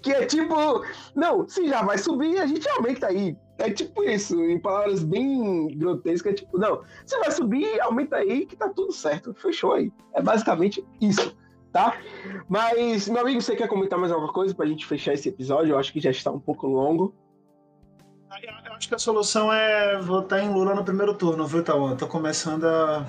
Que 0.00 0.12
é 0.12 0.26
tipo, 0.26 0.54
não, 1.14 1.48
se 1.48 1.66
já 1.66 1.82
vai 1.82 1.98
subir, 1.98 2.38
a 2.38 2.46
gente 2.46 2.68
aumenta 2.68 3.08
aí. 3.08 3.36
É 3.58 3.68
tipo 3.68 4.04
isso, 4.04 4.40
em 4.44 4.60
palavras 4.60 5.02
bem 5.02 5.76
grotescas, 5.76 6.32
é 6.32 6.36
tipo, 6.36 6.56
não, 6.56 6.82
você 7.04 7.18
vai 7.18 7.32
subir, 7.32 7.80
aumenta 7.80 8.16
aí 8.16 8.46
que 8.46 8.54
tá 8.54 8.68
tudo 8.68 8.92
certo, 8.92 9.34
fechou 9.34 9.72
aí. 9.72 9.92
É 10.14 10.22
basicamente 10.22 10.86
isso, 11.00 11.36
tá? 11.72 11.98
Mas, 12.48 13.08
meu 13.08 13.22
amigo, 13.22 13.40
você 13.40 13.56
quer 13.56 13.68
comentar 13.68 13.98
mais 13.98 14.12
alguma 14.12 14.32
coisa 14.32 14.54
pra 14.54 14.66
gente 14.66 14.86
fechar 14.86 15.14
esse 15.14 15.28
episódio? 15.28 15.72
Eu 15.72 15.78
acho 15.78 15.92
que 15.92 16.00
já 16.00 16.10
está 16.10 16.30
um 16.30 16.40
pouco 16.40 16.66
longo. 16.66 17.14
Eu 18.66 18.74
acho 18.74 18.88
que 18.88 18.94
a 18.94 18.98
solução 18.98 19.52
é 19.52 19.98
votar 19.98 20.42
em 20.42 20.52
Lula 20.52 20.74
no 20.74 20.84
primeiro 20.84 21.14
turno, 21.14 21.46
viu, 21.46 21.64
Tauan? 21.64 21.96
Tô 21.96 22.06
começando 22.06 22.64
a. 22.64 23.06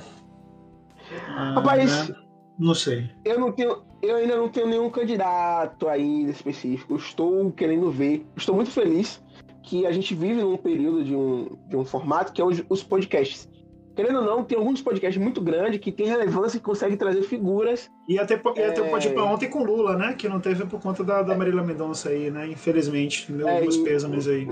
a 1.28 1.52
Rapaz, 1.52 2.10
né? 2.10 2.15
não 2.58 2.74
sei. 2.74 3.10
Eu 3.26 3.39
não 3.39 3.52
tenho, 3.52 3.84
eu 4.02 4.15
ainda 4.15 4.38
não 4.38 4.50
tenho 4.50 4.67
nenhum 4.67 4.89
candidato 4.89 5.88
ainda 5.88 6.32
específico. 6.32 6.95
Estou 6.95 7.52
querendo 7.52 7.91
ver. 7.91 8.26
Estou 8.36 8.56
muito 8.56 8.72
feliz 8.72 9.22
que 9.62 9.86
a 9.86 9.91
gente 9.91 10.15
vive 10.15 10.41
num 10.41 10.58
período 10.58 11.04
de 11.04 11.15
um, 11.15 11.58
de 11.67 11.76
um 11.76 11.86
formato 11.86 12.32
que 12.34 12.41
é 12.41 12.45
os, 12.45 12.63
os 12.69 12.82
podcasts. 12.82 13.48
Querendo 13.95 14.19
ou 14.19 14.25
não, 14.25 14.43
tem 14.43 14.58
alguns 14.58 14.82
podcasts 14.82 15.21
muito 15.21 15.41
grandes 15.41 15.80
que 15.80 15.91
tem 15.91 16.08
relevância 16.08 16.58
e 16.58 16.62
conseguem 16.62 16.97
trazer 16.97 17.21
figuras. 17.23 17.89
Ia 18.08 18.25
ter, 18.25 18.41
ia 18.56 18.63
é... 18.63 18.82
um 18.82 18.89
podcast 18.89 19.19
ontem 19.19 19.49
com 19.49 19.63
Lula, 19.63 19.97
né? 19.97 20.13
Que 20.13 20.30
não 20.30 20.39
teve 20.39 20.65
por 20.65 20.80
conta 20.82 21.04
da, 21.04 21.21
da 21.21 21.36
Marília 21.36 21.63
Mendonça 21.63 22.10
aí, 22.10 22.32
né? 22.32 22.47
Infelizmente. 22.47 23.32
Meu, 23.32 23.47
é, 23.47 23.62
meus 23.62 23.78
pêsames 23.78 24.28
aí. 24.28 24.45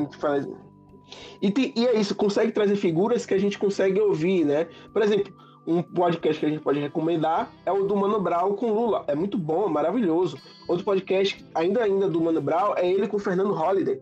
E, 1.42 1.74
e 1.76 1.88
é 1.88 2.00
isso, 2.00 2.16
consegue 2.16 2.52
trazer 2.52 2.76
figuras 2.76 3.26
que 3.26 3.34
a 3.34 3.38
gente 3.38 3.58
consegue 3.58 4.00
ouvir, 4.02 4.44
né? 4.44 4.68
Por 4.92 5.02
exemplo, 5.02 5.34
um 5.68 5.84
podcast 5.84 6.40
que 6.40 6.46
a 6.46 6.50
gente 6.50 6.62
pode 6.62 6.80
recomendar 6.80 7.52
é 7.66 7.72
o 7.72 7.84
do 7.84 7.96
Mano 7.96 8.22
Brown 8.22 8.54
com 8.54 8.72
Lula. 8.72 9.04
É 9.08 9.14
muito 9.14 9.38
bom, 9.38 9.68
maravilhoso. 9.68 10.38
Outro 10.68 10.86
podcast, 10.86 11.46
ainda 11.54 11.84
ainda 11.84 12.10
do 12.10 12.22
Mano 12.22 12.42
Brown, 12.42 12.74
é 12.78 12.90
ele 12.90 13.08
com 13.08 13.18
o 13.18 13.20
Fernando 13.20 13.54
Holliday. 13.54 14.02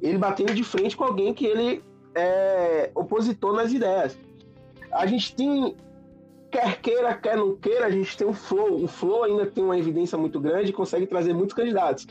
Ele 0.00 0.18
batendo 0.18 0.54
de 0.54 0.62
frente 0.62 0.96
com 0.96 1.04
alguém 1.04 1.32
que 1.32 1.46
ele 1.46 1.82
é 2.14 2.90
opositor 2.94 3.54
nas 3.54 3.72
ideias. 3.72 4.18
A 4.92 5.06
gente 5.06 5.34
tem, 5.34 5.74
quer 6.50 6.80
queira, 6.80 7.14
quer 7.14 7.36
não 7.36 7.56
queira, 7.56 7.86
a 7.86 7.90
gente 7.90 8.16
tem 8.16 8.26
o 8.26 8.32
Flow. 8.32 8.84
O 8.84 8.88
Flow 8.88 9.24
ainda 9.24 9.46
tem 9.46 9.62
uma 9.62 9.78
evidência 9.78 10.16
muito 10.18 10.40
grande 10.40 10.70
e 10.70 10.72
consegue 10.72 11.06
trazer 11.06 11.32
muitos 11.34 11.54
candidatos. 11.54 12.06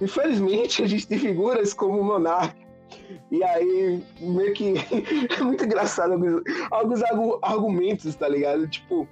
Infelizmente, 0.00 0.82
a 0.84 0.86
gente 0.86 1.06
tem 1.06 1.18
figuras 1.18 1.72
como 1.72 2.00
o 2.00 2.04
Monark, 2.04 2.66
e 3.30 3.42
aí, 3.42 4.02
meio 4.20 4.52
que 4.54 4.74
é 5.38 5.42
muito 5.42 5.64
engraçado 5.64 6.12
alguns, 6.12 7.02
alguns 7.02 7.38
argumentos, 7.42 8.14
tá 8.14 8.28
ligado? 8.28 8.68
Tipo, 8.68 9.08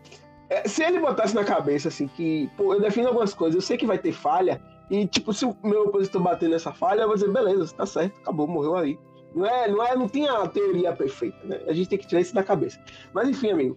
é, 0.49 0.69
se 0.69 0.83
ele 0.83 1.01
botasse 1.01 1.35
na 1.35 1.45
cabeça 1.45 1.89
assim 1.89 2.07
que, 2.07 2.51
pô, 2.57 2.75
eu 2.75 2.81
defino 2.81 3.09
algumas 3.09 3.35
coisas, 3.35 3.57
eu 3.57 3.61
sei 3.61 3.77
que 3.77 3.87
vai 3.87 3.99
ter 3.99 4.13
falha, 4.13 4.61
e 4.91 5.07
tipo, 5.07 5.33
se 5.33 5.45
o 5.45 5.57
meu 5.63 5.85
opositor 5.85 6.23
bater 6.23 6.49
nessa 6.49 6.73
falha, 6.73 7.03
eu 7.03 7.07
vou 7.07 7.17
dizer, 7.17 7.31
beleza, 7.31 7.75
tá 7.75 7.87
certo, 7.87 8.19
acabou, 8.21 8.47
morreu 8.47 8.77
aí. 8.77 8.99
Não 9.35 9.47
é, 9.47 9.69
não 9.69 9.85
é, 9.85 9.97
não 9.97 10.09
tem 10.09 10.29
a 10.29 10.47
teoria 10.47 10.93
perfeita, 10.93 11.37
né? 11.45 11.61
A 11.67 11.73
gente 11.73 11.89
tem 11.89 11.99
que 11.99 12.07
tirar 12.07 12.21
isso 12.21 12.35
da 12.35 12.43
cabeça. 12.43 12.79
Mas 13.13 13.29
enfim, 13.29 13.51
amigo. 13.51 13.77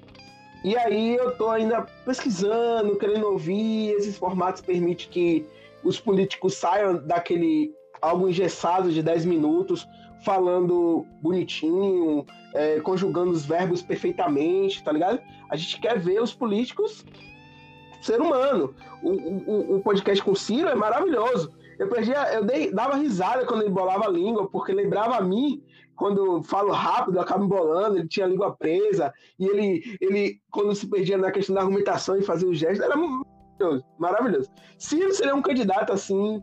E 0.64 0.76
aí 0.78 1.16
eu 1.16 1.36
tô 1.36 1.50
ainda 1.50 1.82
pesquisando, 2.06 2.96
querendo 2.98 3.28
ouvir, 3.28 3.92
esses 3.92 4.18
formatos 4.18 4.62
permitem 4.62 5.08
que 5.10 5.46
os 5.84 6.00
políticos 6.00 6.56
saiam 6.56 6.96
daquele 6.96 7.74
algo 8.02 8.30
engessado 8.30 8.92
de 8.92 9.02
10 9.02 9.26
minutos, 9.26 9.88
falando 10.24 11.06
bonitinho, 11.22 12.26
é, 12.54 12.80
conjugando 12.80 13.32
os 13.32 13.46
verbos 13.46 13.82
perfeitamente, 13.82 14.84
tá 14.84 14.92
ligado? 14.92 15.20
A 15.50 15.56
gente 15.56 15.80
quer 15.80 15.98
ver 15.98 16.22
os 16.22 16.34
políticos 16.34 17.06
ser 18.02 18.22
humano. 18.22 18.74
O, 19.02 19.12
o, 19.12 19.76
o 19.76 19.80
podcast 19.82 20.24
com 20.24 20.32
o 20.32 20.36
Ciro 20.36 20.70
é 20.70 20.76
maravilhoso. 20.76 21.52
Eu 21.80 21.88
perdia, 21.90 22.34
eu 22.34 22.44
dei, 22.44 22.72
dava 22.72 22.96
risada 22.96 23.46
quando 23.46 23.62
ele 23.62 23.70
bolava 23.70 24.06
a 24.06 24.10
língua, 24.10 24.50
porque 24.50 24.74
lembrava 24.74 25.16
a 25.16 25.22
mim 25.22 25.64
quando 25.96 26.24
eu 26.24 26.44
falo 26.44 26.72
rápido, 26.72 27.18
eu 27.18 27.22
acabo 27.22 27.44
embolando, 27.44 27.98
ele 27.98 28.08
tinha 28.08 28.26
a 28.26 28.30
língua 28.30 28.56
presa, 28.56 29.12
e 29.40 29.46
ele, 29.46 29.98
ele 30.00 30.40
quando 30.52 30.74
se 30.76 30.88
perdia 30.88 31.18
na 31.18 31.32
questão 31.32 31.56
da 31.56 31.62
argumentação 31.62 32.16
e 32.18 32.22
fazia 32.22 32.48
os 32.48 32.58
gestos, 32.58 32.86
era 32.86 32.96
maravilhoso, 32.96 33.86
maravilhoso. 33.98 34.50
Ciro 34.78 35.12
seria 35.14 35.36
um 35.36 35.42
candidato 35.42 35.92
assim 35.92 36.42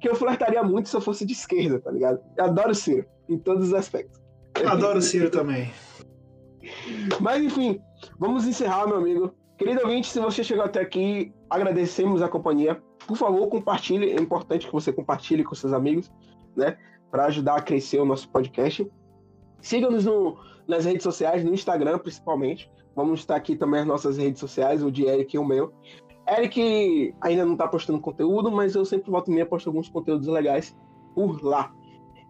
que 0.00 0.08
eu 0.08 0.14
flertaria 0.14 0.62
muito 0.62 0.88
se 0.88 0.96
eu 0.96 1.00
fosse 1.00 1.24
de 1.24 1.32
esquerda, 1.32 1.80
tá 1.80 1.90
ligado? 1.90 2.20
Eu 2.36 2.44
adoro 2.44 2.70
o 2.70 2.74
Ciro, 2.74 3.06
em 3.28 3.38
todos 3.38 3.68
os 3.68 3.74
aspectos. 3.74 4.20
Adoro 4.66 4.98
o 4.98 5.02
Ciro 5.02 5.30
também. 5.30 5.72
Mas 7.20 7.42
enfim, 7.42 7.80
vamos 8.18 8.46
encerrar, 8.46 8.86
meu 8.86 8.96
amigo. 8.96 9.34
Querido 9.56 9.82
ouvinte, 9.82 10.08
se 10.08 10.20
você 10.20 10.44
chegou 10.44 10.64
até 10.64 10.80
aqui, 10.80 11.32
agradecemos 11.48 12.22
a 12.22 12.28
companhia. 12.28 12.82
Por 13.10 13.16
favor, 13.16 13.48
compartilhe. 13.48 14.12
É 14.12 14.20
importante 14.20 14.68
que 14.68 14.72
você 14.72 14.92
compartilhe 14.92 15.42
com 15.42 15.52
seus 15.52 15.72
amigos, 15.72 16.12
né? 16.54 16.78
Para 17.10 17.24
ajudar 17.24 17.56
a 17.56 17.60
crescer 17.60 17.98
o 17.98 18.04
nosso 18.04 18.28
podcast. 18.28 18.88
Siga-nos 19.60 20.04
nas 20.68 20.84
redes 20.84 21.02
sociais, 21.02 21.44
no 21.44 21.52
Instagram 21.52 21.98
principalmente. 21.98 22.70
Vamos 22.94 23.18
estar 23.18 23.34
aqui 23.34 23.56
também 23.56 23.80
as 23.80 23.86
nossas 23.88 24.16
redes 24.16 24.38
sociais, 24.38 24.80
o 24.80 24.92
de 24.92 25.06
Eric 25.06 25.34
e 25.34 25.40
o 25.40 25.44
meu. 25.44 25.74
Eric 26.28 27.12
ainda 27.20 27.44
não 27.44 27.54
está 27.54 27.66
postando 27.66 28.00
conteúdo, 28.00 28.48
mas 28.48 28.76
eu 28.76 28.84
sempre 28.84 29.10
volto 29.10 29.28
e 29.28 29.34
meia 29.34 29.44
posto 29.44 29.68
alguns 29.68 29.88
conteúdos 29.88 30.28
legais 30.28 30.72
por 31.12 31.42
lá. 31.42 31.74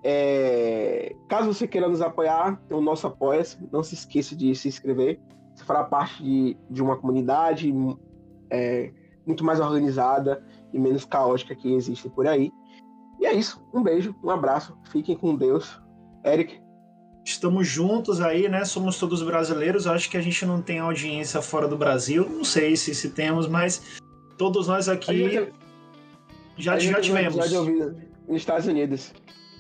É... 0.03 1.15
Caso 1.29 1.53
você 1.53 1.69
queira 1.69 1.91
nos 1.91 2.01
apoiar, 2.01 2.59
o 2.71 2.81
nosso 2.81 3.07
apoia-se. 3.07 3.59
Não 3.71 3.83
se 3.83 3.95
esqueça 3.95 4.35
de 4.35 4.55
se 4.55 4.67
inscrever. 4.67 5.21
Você 5.55 5.63
fará 5.63 5.85
parte 5.85 6.23
de, 6.25 6.57
de 6.71 6.83
uma 6.83 6.97
comunidade 6.97 7.71
é, 8.49 8.91
muito 9.27 9.45
mais 9.45 9.61
organizada 9.61 10.43
e 10.73 10.79
menos 10.79 11.05
caótica 11.05 11.55
que 11.55 11.73
existe 11.73 12.09
por 12.09 12.27
aí. 12.27 12.51
E 13.21 13.27
é 13.27 13.35
isso. 13.35 13.63
Um 13.73 13.83
beijo, 13.83 14.15
um 14.23 14.31
abraço. 14.31 14.77
Fiquem 14.91 15.17
com 15.17 15.37
Deus. 15.37 15.81
Eric. 16.25 16.61
Estamos 17.23 17.69
juntos 17.69 18.21
aí, 18.21 18.49
né? 18.49 18.65
Somos 18.65 18.99
todos 18.99 19.23
brasileiros. 19.23 19.87
Acho 19.87 20.11
que 20.11 20.17
a 20.17 20.23
gente 20.23 20.45
não 20.47 20.63
tem 20.63 20.79
audiência 20.79 21.43
fora 21.43 21.69
do 21.69 21.77
Brasil. 21.77 22.27
Não 22.29 22.45
sei 22.45 22.77
se, 22.77 22.95
se 22.95 23.11
temos, 23.11 23.47
mas 23.47 24.01
todos 24.39 24.69
nós 24.69 24.89
aqui 24.89 25.29
gente, 25.29 25.53
já, 26.57 26.79
já 26.79 27.01
tivemos. 27.01 27.35
Já 27.35 27.61
nos 28.27 28.37
Estados 28.37 28.67
Unidos. 28.67 29.13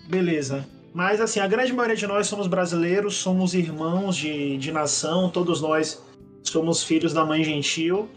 Beleza. 0.08 0.66
Mas 0.92 1.20
assim, 1.20 1.38
a 1.38 1.46
grande 1.46 1.72
maioria 1.72 1.96
de 1.96 2.06
nós 2.06 2.26
somos 2.26 2.46
brasileiros, 2.46 3.16
somos 3.16 3.54
irmãos 3.54 4.16
de, 4.16 4.56
de 4.56 4.72
nação, 4.72 5.28
todos 5.28 5.60
nós 5.60 6.02
somos 6.42 6.82
filhos 6.82 7.12
da 7.12 7.24
mãe 7.24 7.44
gentil. 7.44 8.08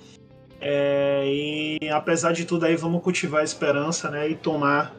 É, 0.66 1.24
e 1.28 1.90
apesar 1.90 2.32
de 2.32 2.46
tudo 2.46 2.66
aí, 2.66 2.76
vamos 2.76 3.04
cultivar 3.04 3.42
a 3.42 3.44
esperança 3.44 4.10
né, 4.10 4.30
e 4.30 4.36
tomar 4.36 4.96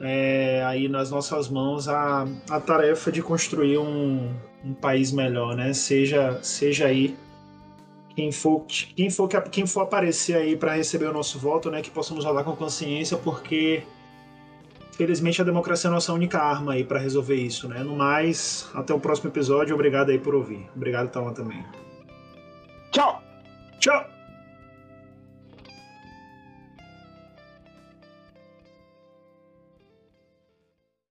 é, 0.00 0.62
aí 0.64 0.88
nas 0.88 1.10
nossas 1.10 1.48
mãos 1.48 1.88
a, 1.88 2.26
a 2.48 2.58
tarefa 2.58 3.12
de 3.12 3.22
construir 3.22 3.76
um, 3.76 4.34
um 4.64 4.72
país 4.72 5.12
melhor, 5.12 5.54
né? 5.54 5.74
Seja, 5.74 6.38
seja 6.42 6.86
aí 6.86 7.14
quem 8.16 8.32
for, 8.32 8.64
quem 8.66 9.10
for, 9.10 9.28
quem 9.28 9.66
for 9.66 9.82
aparecer 9.82 10.36
aí 10.36 10.56
para 10.56 10.74
receber 10.74 11.06
o 11.06 11.12
nosso 11.12 11.38
voto, 11.38 11.70
né? 11.70 11.82
Que 11.82 11.90
possamos 11.90 12.24
rodar 12.24 12.42
com 12.44 12.56
consciência, 12.56 13.16
porque 13.18 13.82
Felizmente 14.98 15.40
a 15.40 15.44
democracia 15.44 15.86
é 15.86 15.90
a 15.92 15.94
nossa 15.94 16.12
única 16.12 16.40
arma 16.40 16.72
aí 16.72 16.82
para 16.82 16.98
resolver 16.98 17.36
isso, 17.36 17.68
né? 17.68 17.84
No 17.84 17.94
mais, 17.94 18.68
até 18.74 18.92
o 18.92 18.98
próximo 18.98 19.30
episódio. 19.30 19.72
Obrigado 19.72 20.10
aí 20.10 20.18
por 20.18 20.34
ouvir. 20.34 20.68
Obrigado, 20.74 21.08
Tala, 21.08 21.32
também. 21.32 21.64
Tchau! 22.90 23.22
Tchau! 23.78 24.17